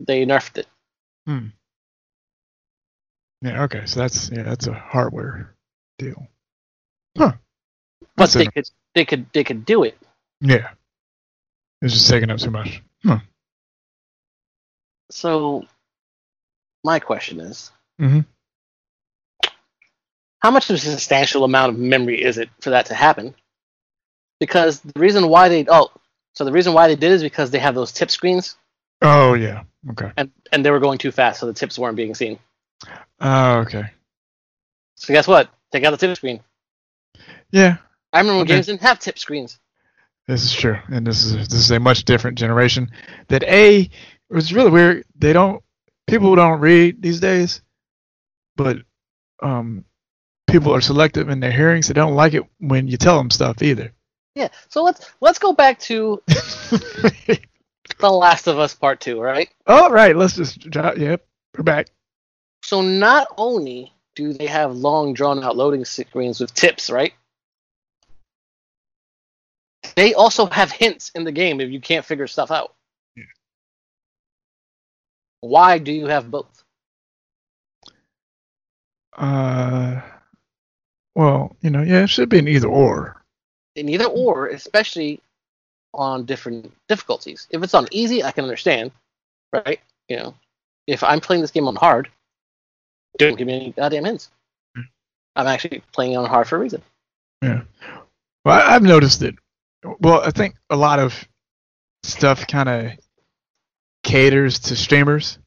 [0.00, 0.66] they nerfed it.
[1.26, 1.46] Hmm.
[3.42, 3.64] Yeah.
[3.64, 3.86] Okay.
[3.86, 5.54] So that's yeah, that's a hardware
[5.98, 6.28] deal.
[7.18, 7.32] Huh.
[8.00, 9.98] But That's they could they could they could do it.
[10.40, 10.70] Yeah.
[11.82, 12.80] It's just taking up too much.
[13.04, 13.18] Huh.
[15.10, 15.64] So
[16.84, 18.26] my question is, Mhm.
[20.40, 23.34] how much of a substantial amount of memory is it for that to happen?
[24.38, 25.90] Because the reason why they oh,
[26.34, 28.56] so the reason why they did is because they have those tip screens
[29.02, 29.62] Oh yeah.
[29.90, 30.10] Okay.
[30.16, 32.38] and and they were going too fast, so the tips weren't being seen.
[33.20, 33.84] Oh okay.
[34.96, 35.50] So guess what?
[35.72, 36.40] Take out the tip screen.
[37.50, 37.76] Yeah.
[38.12, 38.54] I remember when Okay.
[38.54, 39.58] games didn't have tip screens.
[40.26, 42.90] This is true, and this is this is a much different generation.
[43.28, 43.88] That a
[44.30, 45.04] it's really weird.
[45.16, 45.62] They don't
[46.06, 47.62] people don't read these days,
[48.56, 48.78] but
[49.42, 49.84] um,
[50.46, 53.30] people are selective in their hearing, so they don't like it when you tell them
[53.30, 53.92] stuff either.
[54.34, 54.48] Yeah.
[54.68, 57.40] So let's let's go back to The
[58.10, 59.48] Last of Us Part Two, right?
[59.66, 61.24] All right, let's just jot- yep,
[61.56, 61.88] we're back.
[62.62, 67.12] So not only do they have long drawn out loading screens with tips, right?
[69.96, 72.74] They also have hints in the game if you can't figure stuff out.
[75.44, 76.64] Why do you have both?
[79.14, 80.00] Uh,
[81.14, 83.22] well, you know, yeah, it should be an either or.
[83.76, 85.20] In either or, especially
[85.92, 87.46] on different difficulties.
[87.50, 88.90] If it's on easy, I can understand,
[89.52, 89.80] right?
[90.08, 90.34] You know,
[90.86, 92.08] if I'm playing this game on hard,
[93.18, 94.30] don't give me any goddamn hints.
[94.74, 94.82] Hmm.
[95.36, 96.80] I'm actually playing on hard for a reason.
[97.42, 97.64] Yeah.
[98.46, 99.34] Well, I've noticed it.
[100.00, 101.28] Well, I think a lot of
[102.02, 102.92] stuff kind of
[104.04, 105.38] caters to streamers,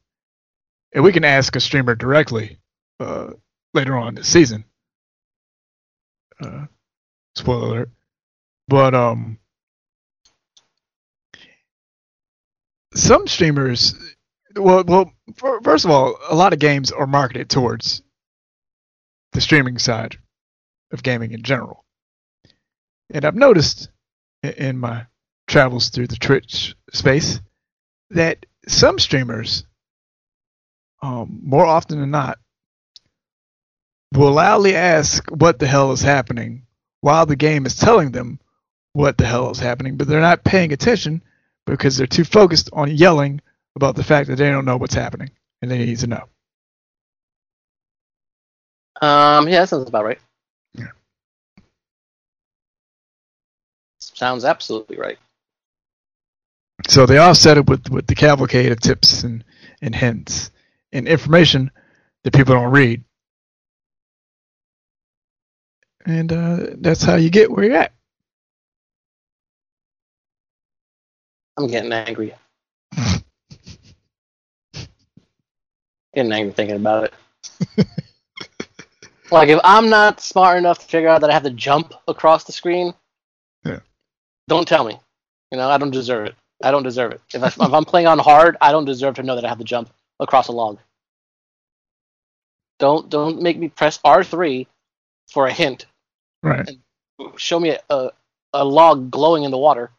[0.92, 2.58] and we can ask a streamer directly
[3.00, 3.30] uh,
[3.72, 4.64] later on this season.
[6.42, 6.66] Uh,
[7.34, 7.90] spoiler alert.
[8.68, 9.38] But um,
[12.94, 13.94] some streamers,
[14.54, 18.02] well, well, fir- first of all, a lot of games are marketed towards
[19.32, 20.18] the streaming side
[20.92, 21.84] of gaming in general.
[23.10, 23.88] And I've noticed
[24.42, 25.06] in my
[25.46, 27.40] travels through the Twitch space
[28.10, 29.64] that some streamers,
[31.02, 32.38] um, more often than not,
[34.12, 36.66] will loudly ask what the hell is happening
[37.00, 38.40] while the game is telling them
[38.92, 41.22] what the hell is happening, but they're not paying attention
[41.66, 43.40] because they're too focused on yelling
[43.76, 45.30] about the fact that they don't know what's happening
[45.62, 46.24] and they need to know.
[49.00, 50.18] Um, yeah, that sounds about right.
[50.74, 50.86] Yeah.
[54.00, 55.18] Sounds absolutely right.
[56.88, 59.44] So they offset it with, with the cavalcade of tips and,
[59.82, 60.50] and hints
[60.90, 61.70] and information
[62.24, 63.04] that people don't read.
[66.06, 67.92] And uh, that's how you get where you're at.
[71.58, 72.34] I'm getting angry.
[76.14, 77.86] getting angry thinking about it.
[79.30, 82.44] like if I'm not smart enough to figure out that I have to jump across
[82.44, 82.94] the screen,
[83.66, 83.80] Yeah.
[84.46, 84.98] don't tell me.
[85.50, 86.34] You know, I don't deserve it.
[86.62, 87.20] I don't deserve it.
[87.32, 89.58] If, I, if I'm playing on hard, I don't deserve to know that I have
[89.58, 90.78] to jump across a log.
[92.78, 94.66] Don't don't make me press R3
[95.28, 95.86] for a hint.
[96.42, 96.70] Right.
[97.36, 98.10] Show me a, a,
[98.52, 99.90] a log glowing in the water,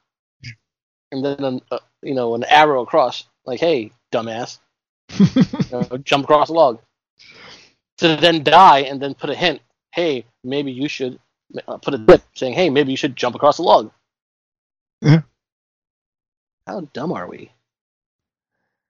[1.12, 3.26] and then an, uh, you know an arrow across.
[3.46, 4.60] Like, hey, dumbass,
[5.20, 6.80] you know, jump across a log.
[7.98, 9.62] To then die and then put a hint.
[9.92, 11.20] Hey, maybe you should
[11.68, 13.92] uh, put a tip saying, hey, maybe you should jump across a log.
[15.02, 15.22] Yeah.
[16.70, 17.52] How dumb are we?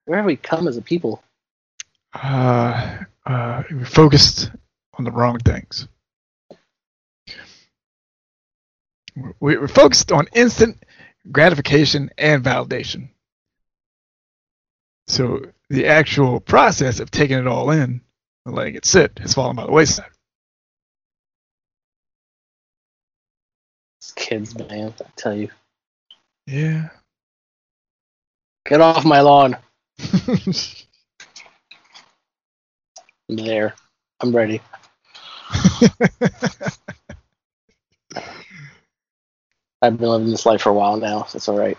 [0.06, 1.24] Where have we come as a people?
[2.14, 4.52] uh, uh, we're focused
[4.98, 5.88] on the wrong things.
[9.40, 10.84] We- We're focused on instant
[11.32, 13.10] gratification and validation.
[15.08, 18.02] So the actual process of taking it all in
[18.46, 20.12] and letting it sit has fallen by the wayside.
[24.00, 24.94] It's kids, man.
[25.02, 25.50] I tell you,
[26.48, 26.90] Yeah.
[28.70, 29.58] Get off my lawn.
[33.32, 33.76] There.
[34.20, 34.60] I'm ready.
[39.84, 41.78] I've been living this life for a while now, so it's all right.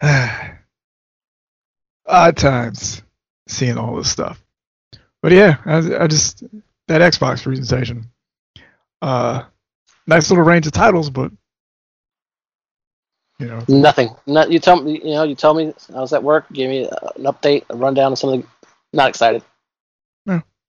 [2.06, 3.02] Odd times
[3.46, 4.42] seeing all this stuff.
[5.20, 6.42] But yeah, I, I just
[6.88, 8.06] that Xbox presentation.
[9.02, 9.42] Uh,
[10.06, 11.30] nice little range of titles, but
[13.42, 14.10] you know, Nothing.
[14.26, 15.00] Not, you tell me.
[15.04, 15.22] You know.
[15.24, 15.72] You tell me.
[15.94, 16.50] I was at work.
[16.52, 18.46] Gave me an update, a rundown of something.
[18.92, 19.42] Not excited.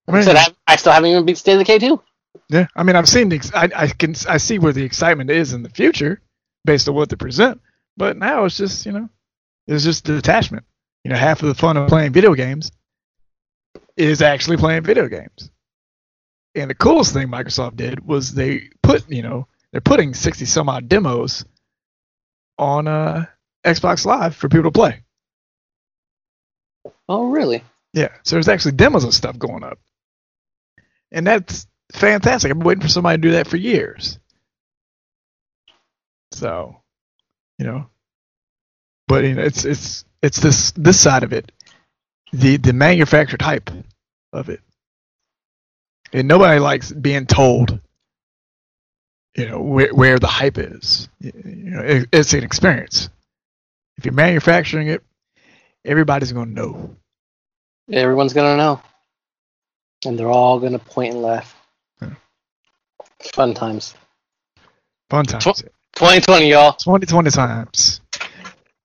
[0.08, 2.02] I I mean, said I, I still haven't even beat State of Decay two.
[2.50, 5.54] yeah, I mean, I've seen the, I, I can, I see where the excitement is
[5.54, 6.22] in the future
[6.66, 7.62] based on what they present,
[7.96, 9.10] but now it's just, you know,
[9.68, 10.66] it's just detachment.
[11.04, 12.72] You know, half of the fun of playing video games
[13.96, 15.52] is actually playing video games.
[16.56, 20.70] And the coolest thing Microsoft did was they put, you know, they're putting 60 some
[20.70, 21.46] odd demos
[22.58, 23.26] on uh,
[23.66, 25.02] Xbox Live for people to play.
[27.08, 27.64] Oh, really?
[27.94, 29.80] Yeah, so there's actually demos of stuff going up,
[31.12, 32.50] and that's fantastic.
[32.50, 34.18] I've been waiting for somebody to do that for years.
[36.32, 36.82] So,
[37.60, 37.88] you know,
[39.08, 41.52] but you know, it's it's it's this this side of it,
[42.32, 43.70] the the manufactured hype
[44.32, 44.62] of it,
[46.12, 47.80] and nobody likes being told,
[49.36, 51.10] you know, where where the hype is.
[51.20, 53.10] You know, it, it's an experience.
[53.98, 55.04] If you're manufacturing it,
[55.86, 56.96] everybody's going to know.
[57.92, 58.82] Everyone's gonna know,
[60.06, 61.54] and they're all gonna point and laugh.
[62.02, 62.14] Yeah.
[63.34, 63.94] Fun times.
[65.10, 65.44] Fun times.
[65.44, 66.74] Tw- 2020, y'all.
[66.74, 68.00] 2020 times.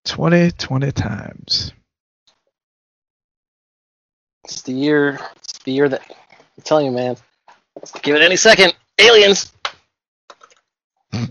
[0.05, 1.72] 2020 times.
[4.44, 5.20] It's the year.
[5.36, 7.16] It's the year that I'm telling you, man.
[8.03, 8.74] Give it any second.
[8.99, 9.53] Aliens.
[11.13, 11.27] You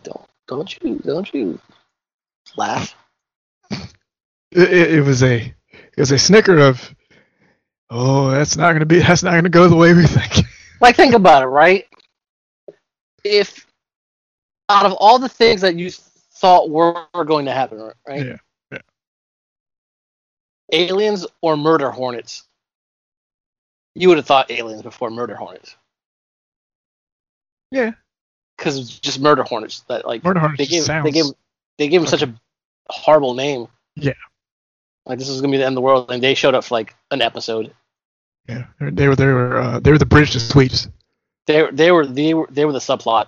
[0.00, 0.26] don't.
[0.48, 1.00] Don't you?
[1.04, 1.60] Don't you
[2.56, 2.94] laugh?
[3.70, 6.94] It, it, it was a it was a snicker of
[7.90, 10.46] oh that's not gonna be that's not gonna go the way we think.
[10.82, 11.86] Like, think about it, right?
[13.22, 13.64] If
[14.68, 18.26] out of all the things that you thought were going to happen, right?
[18.26, 18.36] Yeah,
[18.72, 18.78] yeah.
[20.72, 22.42] Aliens or murder hornets?
[23.94, 25.76] You would have thought aliens before murder hornets.
[27.72, 27.92] Yeah.
[28.56, 31.24] Because just murder hornets that like Murder Hornets they gave sounds they gave
[31.78, 32.32] they gave him such a
[32.88, 33.66] horrible name.
[33.96, 34.12] Yeah.
[35.06, 36.74] Like this was gonna be the end of the world, and they showed up for
[36.74, 37.74] like an episode.
[38.48, 38.66] yeah.
[38.80, 40.88] They were they were uh, they were the bridge to sweeps.
[41.46, 43.26] They they were they were they were the subplot.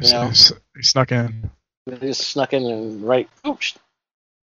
[0.00, 0.26] Yeah.
[0.26, 1.50] They, they snuck in.
[1.86, 3.28] They just snuck in and right.
[3.46, 3.78] Oops.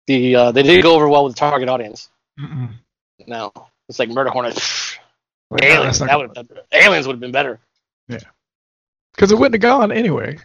[0.07, 2.09] The uh, they didn't go over well with the target audience.
[2.39, 2.69] Mm-mm.
[3.27, 3.51] No,
[3.87, 4.97] it's like murder hornets.
[5.51, 5.99] No, aliens.
[5.99, 7.59] not That would aliens would have been better.
[9.15, 10.37] Because it wouldn't have gone anyway.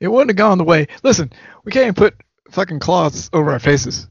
[0.00, 0.86] It wouldn't have gone the way.
[1.02, 1.32] Listen,
[1.64, 2.14] we can't put
[2.50, 4.08] fucking cloths over our faces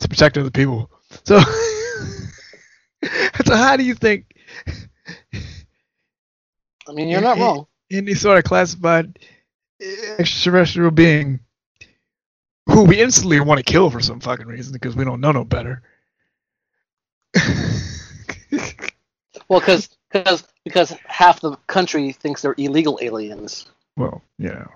[0.00, 0.90] to protect other people.
[1.24, 1.40] So,
[3.44, 4.26] so how do you think
[6.88, 7.66] I mean, you're not Yeah, wrong.
[7.90, 9.18] any sort of classified
[10.18, 11.40] extraterrestrial being
[12.66, 15.44] who we instantly want to kill for some fucking reason because we don't know no
[15.44, 15.82] better.
[19.48, 23.66] Well, because because because half the country thinks they're illegal aliens.
[23.96, 24.68] well, you know,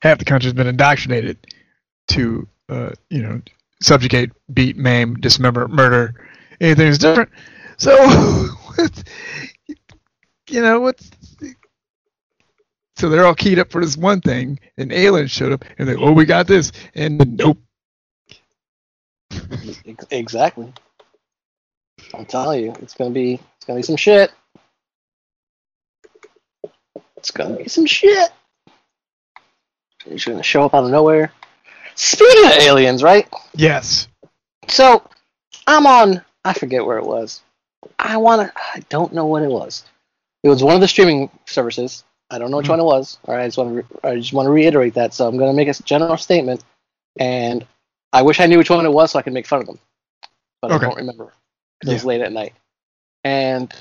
[0.00, 1.38] half the country's been indoctrinated
[2.08, 3.40] to, uh, you know,
[3.80, 6.14] subjugate, beat, maim, dismember, murder,
[6.60, 7.30] anything is different.
[7.76, 7.96] So,
[8.76, 9.04] what,
[10.48, 11.10] you know, what's
[12.96, 15.96] so they're all keyed up for this one thing, and aliens showed up, and they,
[15.96, 17.58] oh, we got this, and nope.
[20.10, 20.72] Exactly.
[22.14, 24.30] I'm telling you, it's gonna be it's gonna be some shit.
[27.16, 28.30] It's gonna be some shit.
[30.04, 31.32] It's gonna show up out of nowhere.
[31.94, 33.26] Speaking of aliens, right?
[33.54, 34.08] Yes.
[34.68, 35.02] So
[35.66, 37.40] I'm on I forget where it was.
[37.98, 39.84] I wanna I don't know what it was.
[40.42, 42.04] It was one of the streaming services.
[42.28, 42.70] I don't know which Mhm.
[42.70, 43.18] one it was.
[43.24, 45.14] All right, I just want to I just want to reiterate that.
[45.14, 46.62] So I'm gonna make a general statement,
[47.18, 47.66] and
[48.12, 49.78] I wish I knew which one it was so I could make fun of them,
[50.60, 50.84] but Okay.
[50.84, 51.32] I don't remember
[51.80, 52.52] because it was late at night.
[53.24, 53.72] And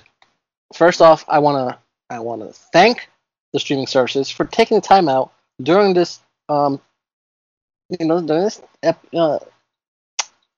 [0.74, 1.78] first off, I wanna
[2.10, 3.10] I wanna thank
[3.52, 5.32] the streaming services for taking the time out
[5.62, 6.20] during this
[6.50, 6.82] um
[8.00, 9.40] you know during this ep- uh,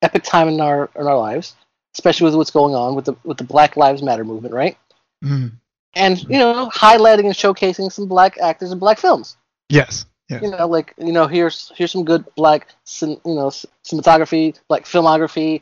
[0.01, 1.55] epic time in our in our lives,
[1.95, 4.77] especially with what's going on with the with the Black Lives Matter movement, right?
[5.23, 5.53] Mm.
[5.95, 9.37] And you know, highlighting and showcasing some black actors and black films.
[9.69, 10.05] Yes.
[10.29, 10.41] Yes.
[10.41, 12.69] You know, like you know, here's here's some good black
[13.01, 13.49] you know
[13.83, 15.61] cinematography, like filmography,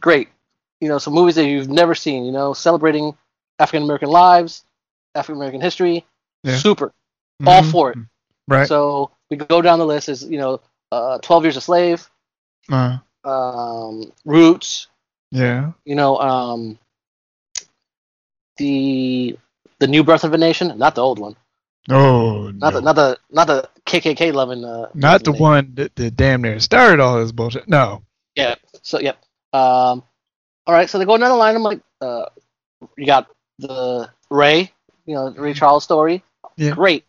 [0.00, 0.28] great.
[0.80, 2.24] You know, some movies that you've never seen.
[2.24, 3.16] You know, celebrating
[3.58, 4.64] African American lives,
[5.14, 6.04] African American history.
[6.42, 6.56] Yeah.
[6.56, 6.92] Super,
[7.46, 7.70] all Mhm.
[7.70, 7.98] for it.
[8.48, 8.66] Right.
[8.66, 10.60] So we go down the list as you know,
[10.90, 12.08] uh, Twelve Years a Slave,
[12.72, 14.86] uh, um, Roots,
[15.30, 15.72] yeah.
[15.84, 16.78] you know, um,
[18.56, 19.36] the
[19.78, 21.36] the New Birth of a Nation, not the old one,
[21.88, 22.80] Oh, not no.
[22.80, 24.64] the not the not the KKK loving.
[24.64, 25.42] Uh, Not the nation.
[25.42, 27.68] one that, that damn near started all this bullshit.
[27.68, 28.02] No.
[28.36, 28.54] Yeah.
[28.82, 29.18] So yep.
[29.52, 30.02] Um,
[30.70, 30.88] all right.
[30.88, 31.56] So they go down the line.
[31.56, 32.26] I'm like, uh,
[32.96, 34.70] you got the Ray,
[35.04, 36.22] you know, the Ray Charles story.
[36.56, 36.70] Yeah.
[36.76, 37.04] Great.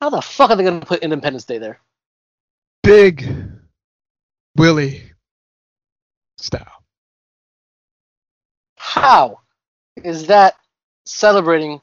[0.00, 1.78] How the fuck are they gonna put Independence Day there?
[2.82, 3.32] Big
[4.56, 5.04] Willie
[6.36, 6.82] style.
[8.76, 9.38] How
[10.02, 10.56] is that
[11.06, 11.80] celebrating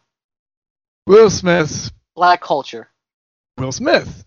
[1.08, 1.90] Will Smith.
[2.18, 2.90] black culture?
[3.58, 4.26] Will Smith.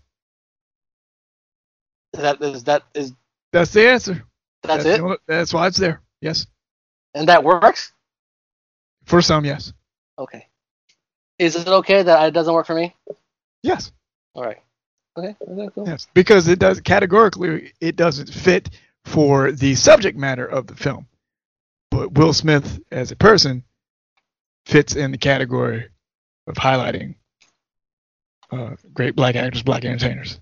[2.13, 3.13] That is that is
[3.53, 4.23] That's the answer.
[4.63, 4.99] that's the it?
[4.99, 6.01] only- that's why it's there.
[6.21, 6.47] Yes.
[7.15, 7.93] And that works?
[9.05, 9.73] For some, yes.
[10.19, 10.47] Okay.
[11.39, 12.93] Is it okay that it doesn't work for me?
[13.63, 13.91] Yes.
[14.35, 14.57] All right.
[15.17, 15.35] Okay.
[15.73, 15.87] Cool.
[15.87, 16.07] Yes.
[16.13, 18.69] Because it does categorically it doesn't fit
[19.05, 21.07] for the subject matter of the film.
[21.89, 23.63] But Will Smith as a person
[24.65, 25.87] fits in the category
[26.47, 27.15] of highlighting
[28.51, 30.39] uh, great black actors, black entertainers.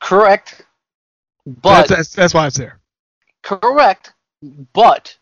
[0.00, 0.62] Correct.
[1.46, 2.77] That's, But that's that's why it's there.
[3.48, 4.12] Correct.
[4.72, 5.16] But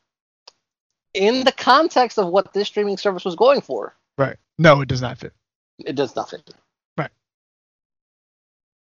[1.14, 4.36] in the context of what this streaming service was going for, Right.
[4.58, 5.32] No, it does not fit.
[5.78, 6.48] it does not fit.
[6.96, 7.10] Right.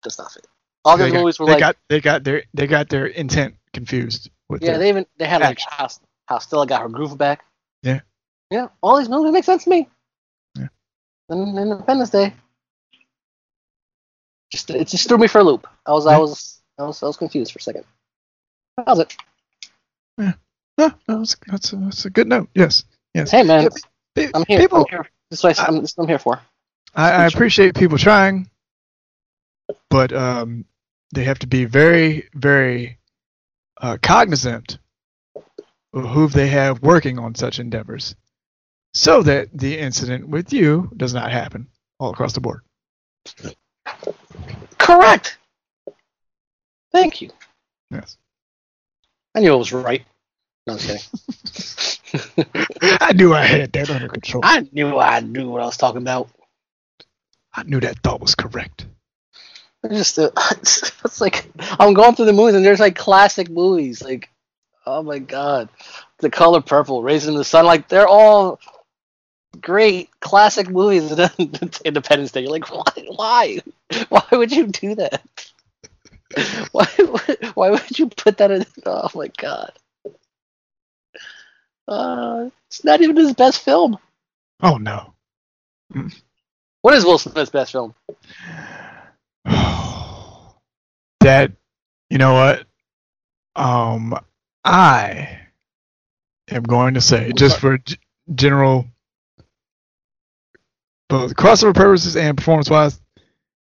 [0.03, 0.47] Does not fit.
[0.85, 4.31] All got, movies were they like, got they got their they got their intent confused
[4.49, 5.69] with yeah, they even they had like Action.
[5.71, 5.89] how
[6.27, 7.45] how Stella got her groove back.
[7.83, 8.01] Yeah.
[8.51, 8.69] Yeah.
[8.83, 9.89] All these movies make sense to me.
[10.57, 10.69] Yeah.
[11.31, 12.35] And Independence Day.
[14.53, 15.67] Just it just threw me for a loop.
[15.87, 17.85] I was I was I was I was confused for a second.
[18.87, 19.17] How's it?
[20.19, 20.33] Huh,
[21.07, 22.49] that's, that's, a, that's a good note.
[22.55, 22.85] Yes.
[23.15, 23.31] Yes.
[23.31, 23.69] Hey man,
[24.15, 24.59] Pe- I'm here.
[24.59, 25.09] People, I'm here.
[25.31, 26.41] This is what I- I'm, this I'm here for.
[26.95, 28.49] I, I appreciate people trying,
[29.91, 30.65] but um,
[31.13, 32.99] they have to be very, very
[33.81, 34.79] uh, cognizant
[35.93, 38.15] of who they have working on such endeavors,
[38.95, 42.61] so that the incident with you does not happen all across the board.
[44.79, 45.39] Correct.
[46.93, 47.31] Thank you.
[47.91, 48.19] Yes.
[49.35, 50.05] I knew I was right.
[50.67, 51.01] No, I'm kidding.
[53.01, 54.43] I knew I had that under control.
[54.45, 56.29] I, I knew I knew what I was talking about.
[57.53, 58.87] I knew that thought was correct.
[59.85, 64.03] I just uh, it's like I'm going through the movies and there's like classic movies
[64.03, 64.31] like
[64.87, 65.69] oh my god,
[66.19, 68.61] The Color Purple, Raisin in the Sun, like they're all
[69.61, 71.11] great classic movies.
[71.11, 73.59] And then Independence Day, you're like why why
[74.09, 75.23] why would you do that?
[76.73, 77.21] Why would-
[77.55, 78.67] why would you put that in?
[78.85, 79.73] Oh my god.
[81.87, 83.99] Uh, it's not even his best film.
[84.61, 85.15] Oh no.
[86.83, 87.95] What is Will Smith's best film?
[91.21, 91.53] that
[92.11, 92.67] you know what
[93.57, 94.15] um
[94.65, 95.39] i
[96.51, 97.97] am going to say just for g-
[98.35, 98.87] general
[101.09, 103.01] both crossover purposes and performance wise,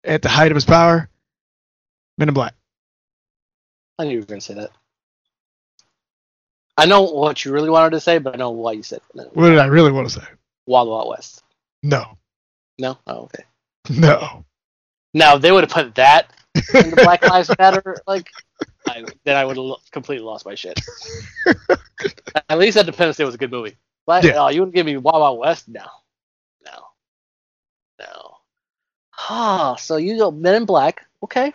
[0.04, 1.09] at the height of his power,
[2.18, 2.54] Men in Black.
[3.98, 4.70] I knew you were going to say that.
[6.76, 9.30] I know what you really wanted to say, but I know why you said it.
[9.34, 10.26] What did I really want to say?
[10.66, 11.42] Wild Wild West.
[11.82, 12.18] No,
[12.78, 12.98] No?
[13.06, 13.44] Oh, okay.
[13.90, 14.44] no.
[15.14, 16.30] Now, if they would have put that
[16.74, 18.28] in the Black Lives Matter, like,
[18.86, 20.78] I, then I would have lo- completely lost my shit.
[22.48, 23.76] At least that Independence Day was a good movie.
[24.06, 24.34] But Yeah.
[24.44, 25.68] oh, you wouldn't give me Wild Wild West?
[25.68, 25.84] No.
[26.64, 26.78] No.
[28.00, 28.36] No.
[29.18, 31.04] Ah, so you go Men in Black.
[31.22, 31.52] Okay.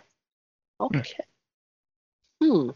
[0.80, 1.24] Okay.
[2.42, 2.70] Hmm.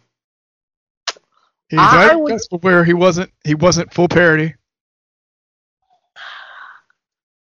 [1.69, 3.33] He's I would- where he wasn't.
[3.45, 4.55] He wasn't full parody.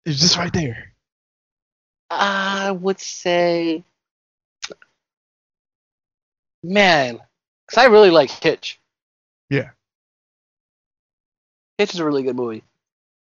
[0.05, 0.93] It's just right there.
[2.09, 3.83] I would say,
[6.63, 7.19] man,
[7.65, 8.79] because I really like Hitch.
[9.49, 9.71] Yeah.
[11.77, 12.63] Hitch is a really good movie.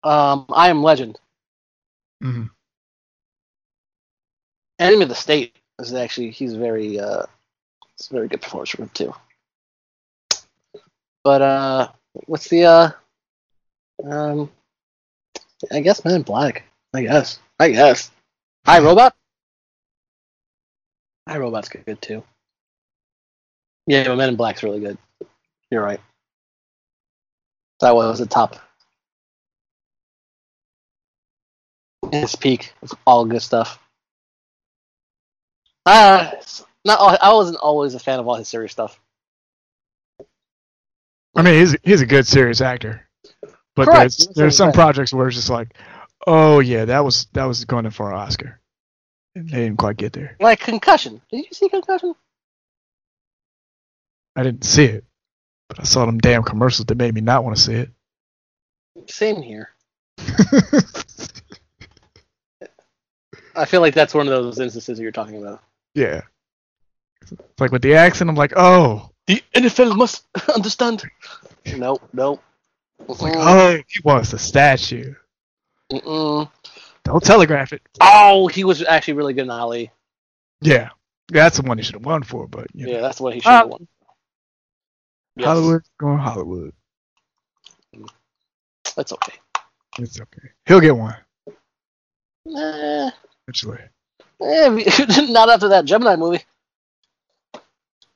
[0.04, 1.20] Um, I Am Legend.
[2.24, 2.52] Mhm.
[4.80, 7.24] Enemy of the State is actually he's very uh,
[7.98, 9.14] it's a very good performance from him too.
[11.24, 11.88] But uh,
[12.28, 12.92] what's the uh,
[14.04, 14.52] um,
[15.72, 16.64] I guess Men in Black.
[16.94, 17.40] I guess.
[17.60, 18.12] I guess.
[18.66, 19.16] I, Robot.
[21.28, 22.24] I, Robot's good, too.
[23.88, 24.98] Yeah, but Men in Black's really good.
[25.70, 26.00] You're right.
[27.82, 28.58] That was the top.
[32.12, 33.80] His peak of all good stuff.
[35.86, 36.32] Uh,
[36.84, 39.00] not I wasn't always a fan of all his serious stuff.
[41.36, 43.08] I mean, he's he's a good serious actor,
[43.76, 44.00] but Correct.
[44.00, 45.76] there's there's some projects where it's just like,
[46.26, 48.60] oh yeah, that was that was going in for an Oscar,
[49.36, 50.38] and they didn't quite get there.
[50.40, 51.22] Like Concussion.
[51.30, 52.16] Did you see Concussion?
[54.36, 55.06] I didn't see it,
[55.68, 57.90] but I saw them damn commercials that made me not want to see it.
[59.08, 59.70] Same here.
[63.58, 65.62] I feel like that's one of those instances you're talking about.
[65.96, 66.22] Yeah,
[67.22, 71.04] it's like with the accent, I'm like, oh, The NFL must understand.
[71.78, 72.42] no, nope.
[73.10, 75.14] it's like oh, he wants a statue.
[75.92, 76.50] Mm-mm.
[77.04, 77.82] Don't telegraph it.
[78.02, 79.92] Oh, he was actually really good in Ali.
[80.62, 80.90] Yeah,
[81.30, 83.40] that's the one he should have won for, but you know, Yeah, that's what he
[83.40, 83.68] should have Ah.
[83.70, 83.88] won.
[85.38, 86.74] Yes, Hollywood going Hollywood.
[88.96, 89.34] That's okay.
[90.00, 90.50] It's okay.
[90.66, 91.16] He'll get one
[92.56, 93.10] Eh,
[93.48, 93.80] eventually.
[94.42, 94.70] Eh,
[95.30, 96.44] not after that Gemini movie.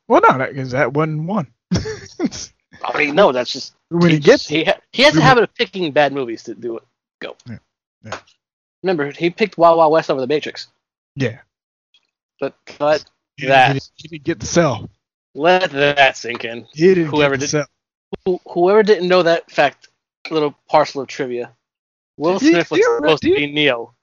[0.08, 1.48] Well, no, that because that wasn't one.
[1.74, 5.44] I mean, no, that's just when he just- gets he ha- he has a habit
[5.44, 6.84] of picking bad movies to do it.
[7.20, 7.36] Go.
[7.48, 7.58] Yeah,
[8.06, 8.20] yeah.
[8.84, 10.68] Remember, he picked Wild Wild West over The Matrix,
[11.16, 11.40] yeah,
[12.40, 13.04] but but
[13.36, 13.74] he, That.
[13.76, 14.90] he, he didn't get the sell.
[15.36, 16.66] let that sink in.
[16.74, 17.66] He didn't Whoever get the did- sell.
[18.26, 19.90] Who, whoever didn't know that fact,
[20.32, 21.52] little parcel of trivia.
[22.18, 23.94] Will Smith was supposed to be Neo.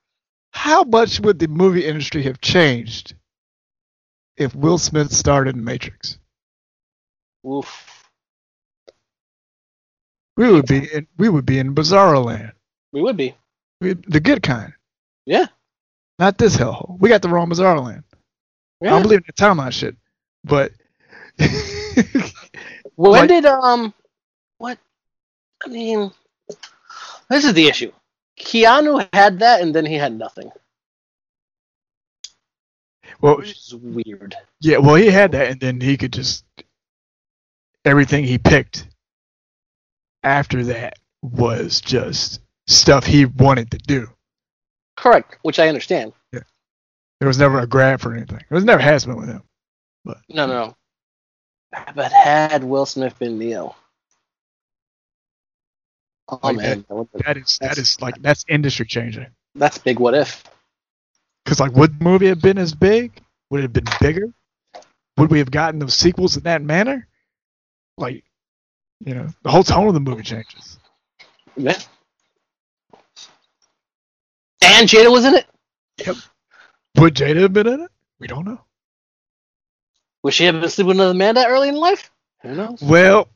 [0.53, 3.15] How much would the movie industry have changed
[4.37, 6.19] if Will Smith starred in Matrix?
[7.47, 8.09] Oof.
[10.37, 12.53] We would be in, we would be in Bizarro land,
[12.93, 13.35] We would be.
[13.81, 14.73] we, the good kind,
[15.25, 15.47] Yeah.
[16.19, 16.99] not this hellhole.
[17.01, 18.05] We got the wrong Bizarro land.
[18.83, 19.97] I don't believe in the timeline shit,
[20.45, 20.73] but
[22.97, 23.95] when like- did um
[24.59, 24.79] what
[25.65, 26.11] I mean
[27.31, 27.93] this is the issue.
[28.39, 30.51] Keanu had that and then he had nothing.
[33.21, 34.35] well, Which is weird.
[34.61, 36.45] Yeah, well, he had that, and then he could just
[37.85, 38.89] everything he picked
[40.23, 44.09] after that was just stuff he wanted to do.
[44.97, 46.13] Correct, which I understand.
[46.33, 46.41] Yeah,
[47.21, 48.39] there was never a grab for anything.
[48.41, 49.43] It was never has been with him.
[50.05, 50.75] But no, no.
[51.95, 53.75] But had Will Smith been Neo?
[56.29, 59.27] Oh Like man, that that is that is like that's industry changing.
[59.55, 59.99] that's big.
[60.01, 60.45] What if?
[61.45, 63.21] Because like, would the movie have been as big?
[63.51, 64.29] Would it have been bigger?
[65.19, 67.09] Would we have gotten those sequels in that manner?
[67.99, 68.25] Like,
[69.05, 70.79] you know, the whole tone of the movie changes.
[71.57, 71.79] Yeah.
[74.63, 75.47] And Jada was in it.
[76.05, 76.17] Yep.
[76.99, 77.91] Would Jada have been in it?
[78.19, 78.61] We don't know.
[80.23, 82.11] Would she have been sleeping with another man that early in life?
[82.43, 82.83] Who knows?
[82.83, 83.29] Well,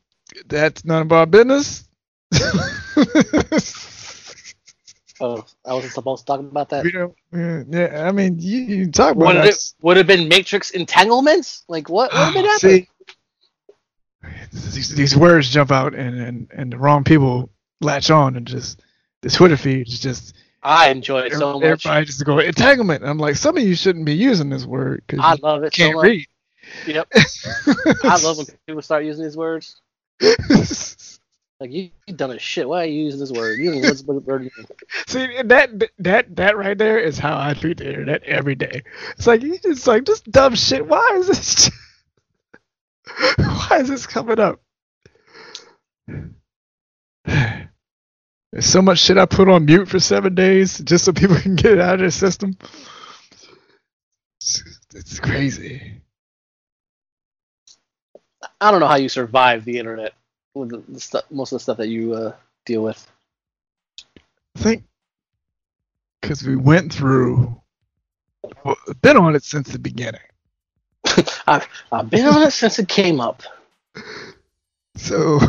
[0.47, 1.87] that's none of our business.
[5.23, 6.83] Oh, I wasn't supposed to talk about that.
[6.83, 7.13] we don't.
[7.31, 11.63] uh, Yeah, I mean, you, you talk about Would it would have been Matrix entanglements?
[11.67, 12.11] Like what?
[12.11, 12.87] What would have been See, happening?
[14.51, 17.51] these, these words jump out, and, and and the wrong people
[17.81, 18.81] latch on, and just
[19.21, 21.85] the Twitter feed is just I enjoy it so much.
[21.85, 23.03] everybody just go entanglement.
[23.03, 25.71] I'm like, some of you shouldn't be using this word because I you love it
[25.73, 26.03] can't much.
[26.03, 26.25] read.
[26.87, 27.07] Yep.
[28.03, 29.81] I love when people start using these words.
[31.61, 32.67] Like you, you done a shit.
[32.67, 33.59] Why are you using this word?
[33.59, 34.49] You what's word.
[35.07, 38.81] See that that that right there is how I treat the internet every day.
[39.11, 40.87] It's like you just like just dumb shit.
[40.87, 41.69] Why is this?
[43.37, 44.59] Why is this coming up?
[47.27, 51.55] There's so much shit I put on mute for seven days just so people can
[51.55, 52.57] get it out of their system.
[54.39, 54.63] It's,
[54.95, 56.01] it's crazy.
[58.59, 60.15] I don't know how you survive the internet
[60.53, 62.33] with the, the stuff, most of the stuff that you uh,
[62.65, 63.07] deal with.
[64.55, 64.83] I think
[66.21, 67.61] because we went through,
[68.63, 70.21] well, been on it since the beginning.
[71.47, 73.43] I've I've been on it since it came up.
[74.95, 75.39] So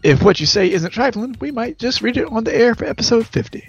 [0.03, 2.87] If what you say isn't trifling, we might just read it on the air for
[2.87, 3.68] episode 50.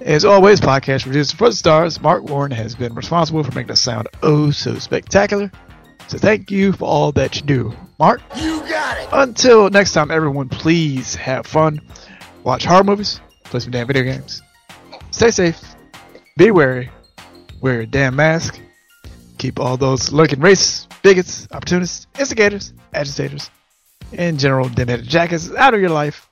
[0.00, 3.80] As always, podcast producer for the stars, Mark Warren has been responsible for making us
[3.80, 5.50] sound oh so spectacular.
[6.06, 8.20] So thank you for all that you do, Mark.
[8.36, 9.08] You got it.
[9.12, 11.80] Until next time, everyone, please have fun,
[12.42, 14.42] watch horror movies, play some damn video games,
[15.10, 15.60] stay safe,
[16.36, 16.90] be wary,
[17.60, 18.60] wear a damn mask,
[19.38, 23.50] keep all those lurking racists, bigots, opportunists, instigators, agitators,
[24.12, 26.28] and general dim-headed jackasses out of your life.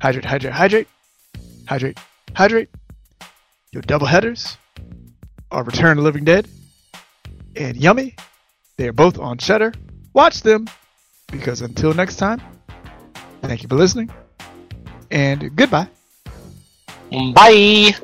[0.00, 0.88] Hydrate, hydrate, hydrate,
[1.66, 1.98] hydrate,
[2.34, 2.68] hydrate.
[3.72, 4.56] Your double headers
[5.50, 6.48] are Return of the Living Dead
[7.54, 8.16] and Yummy.
[8.76, 9.72] They are both on Shudder.
[10.12, 10.66] Watch them
[11.30, 12.40] because until next time,
[13.42, 14.10] thank you for listening
[15.10, 15.88] and goodbye.
[17.10, 17.94] Bye.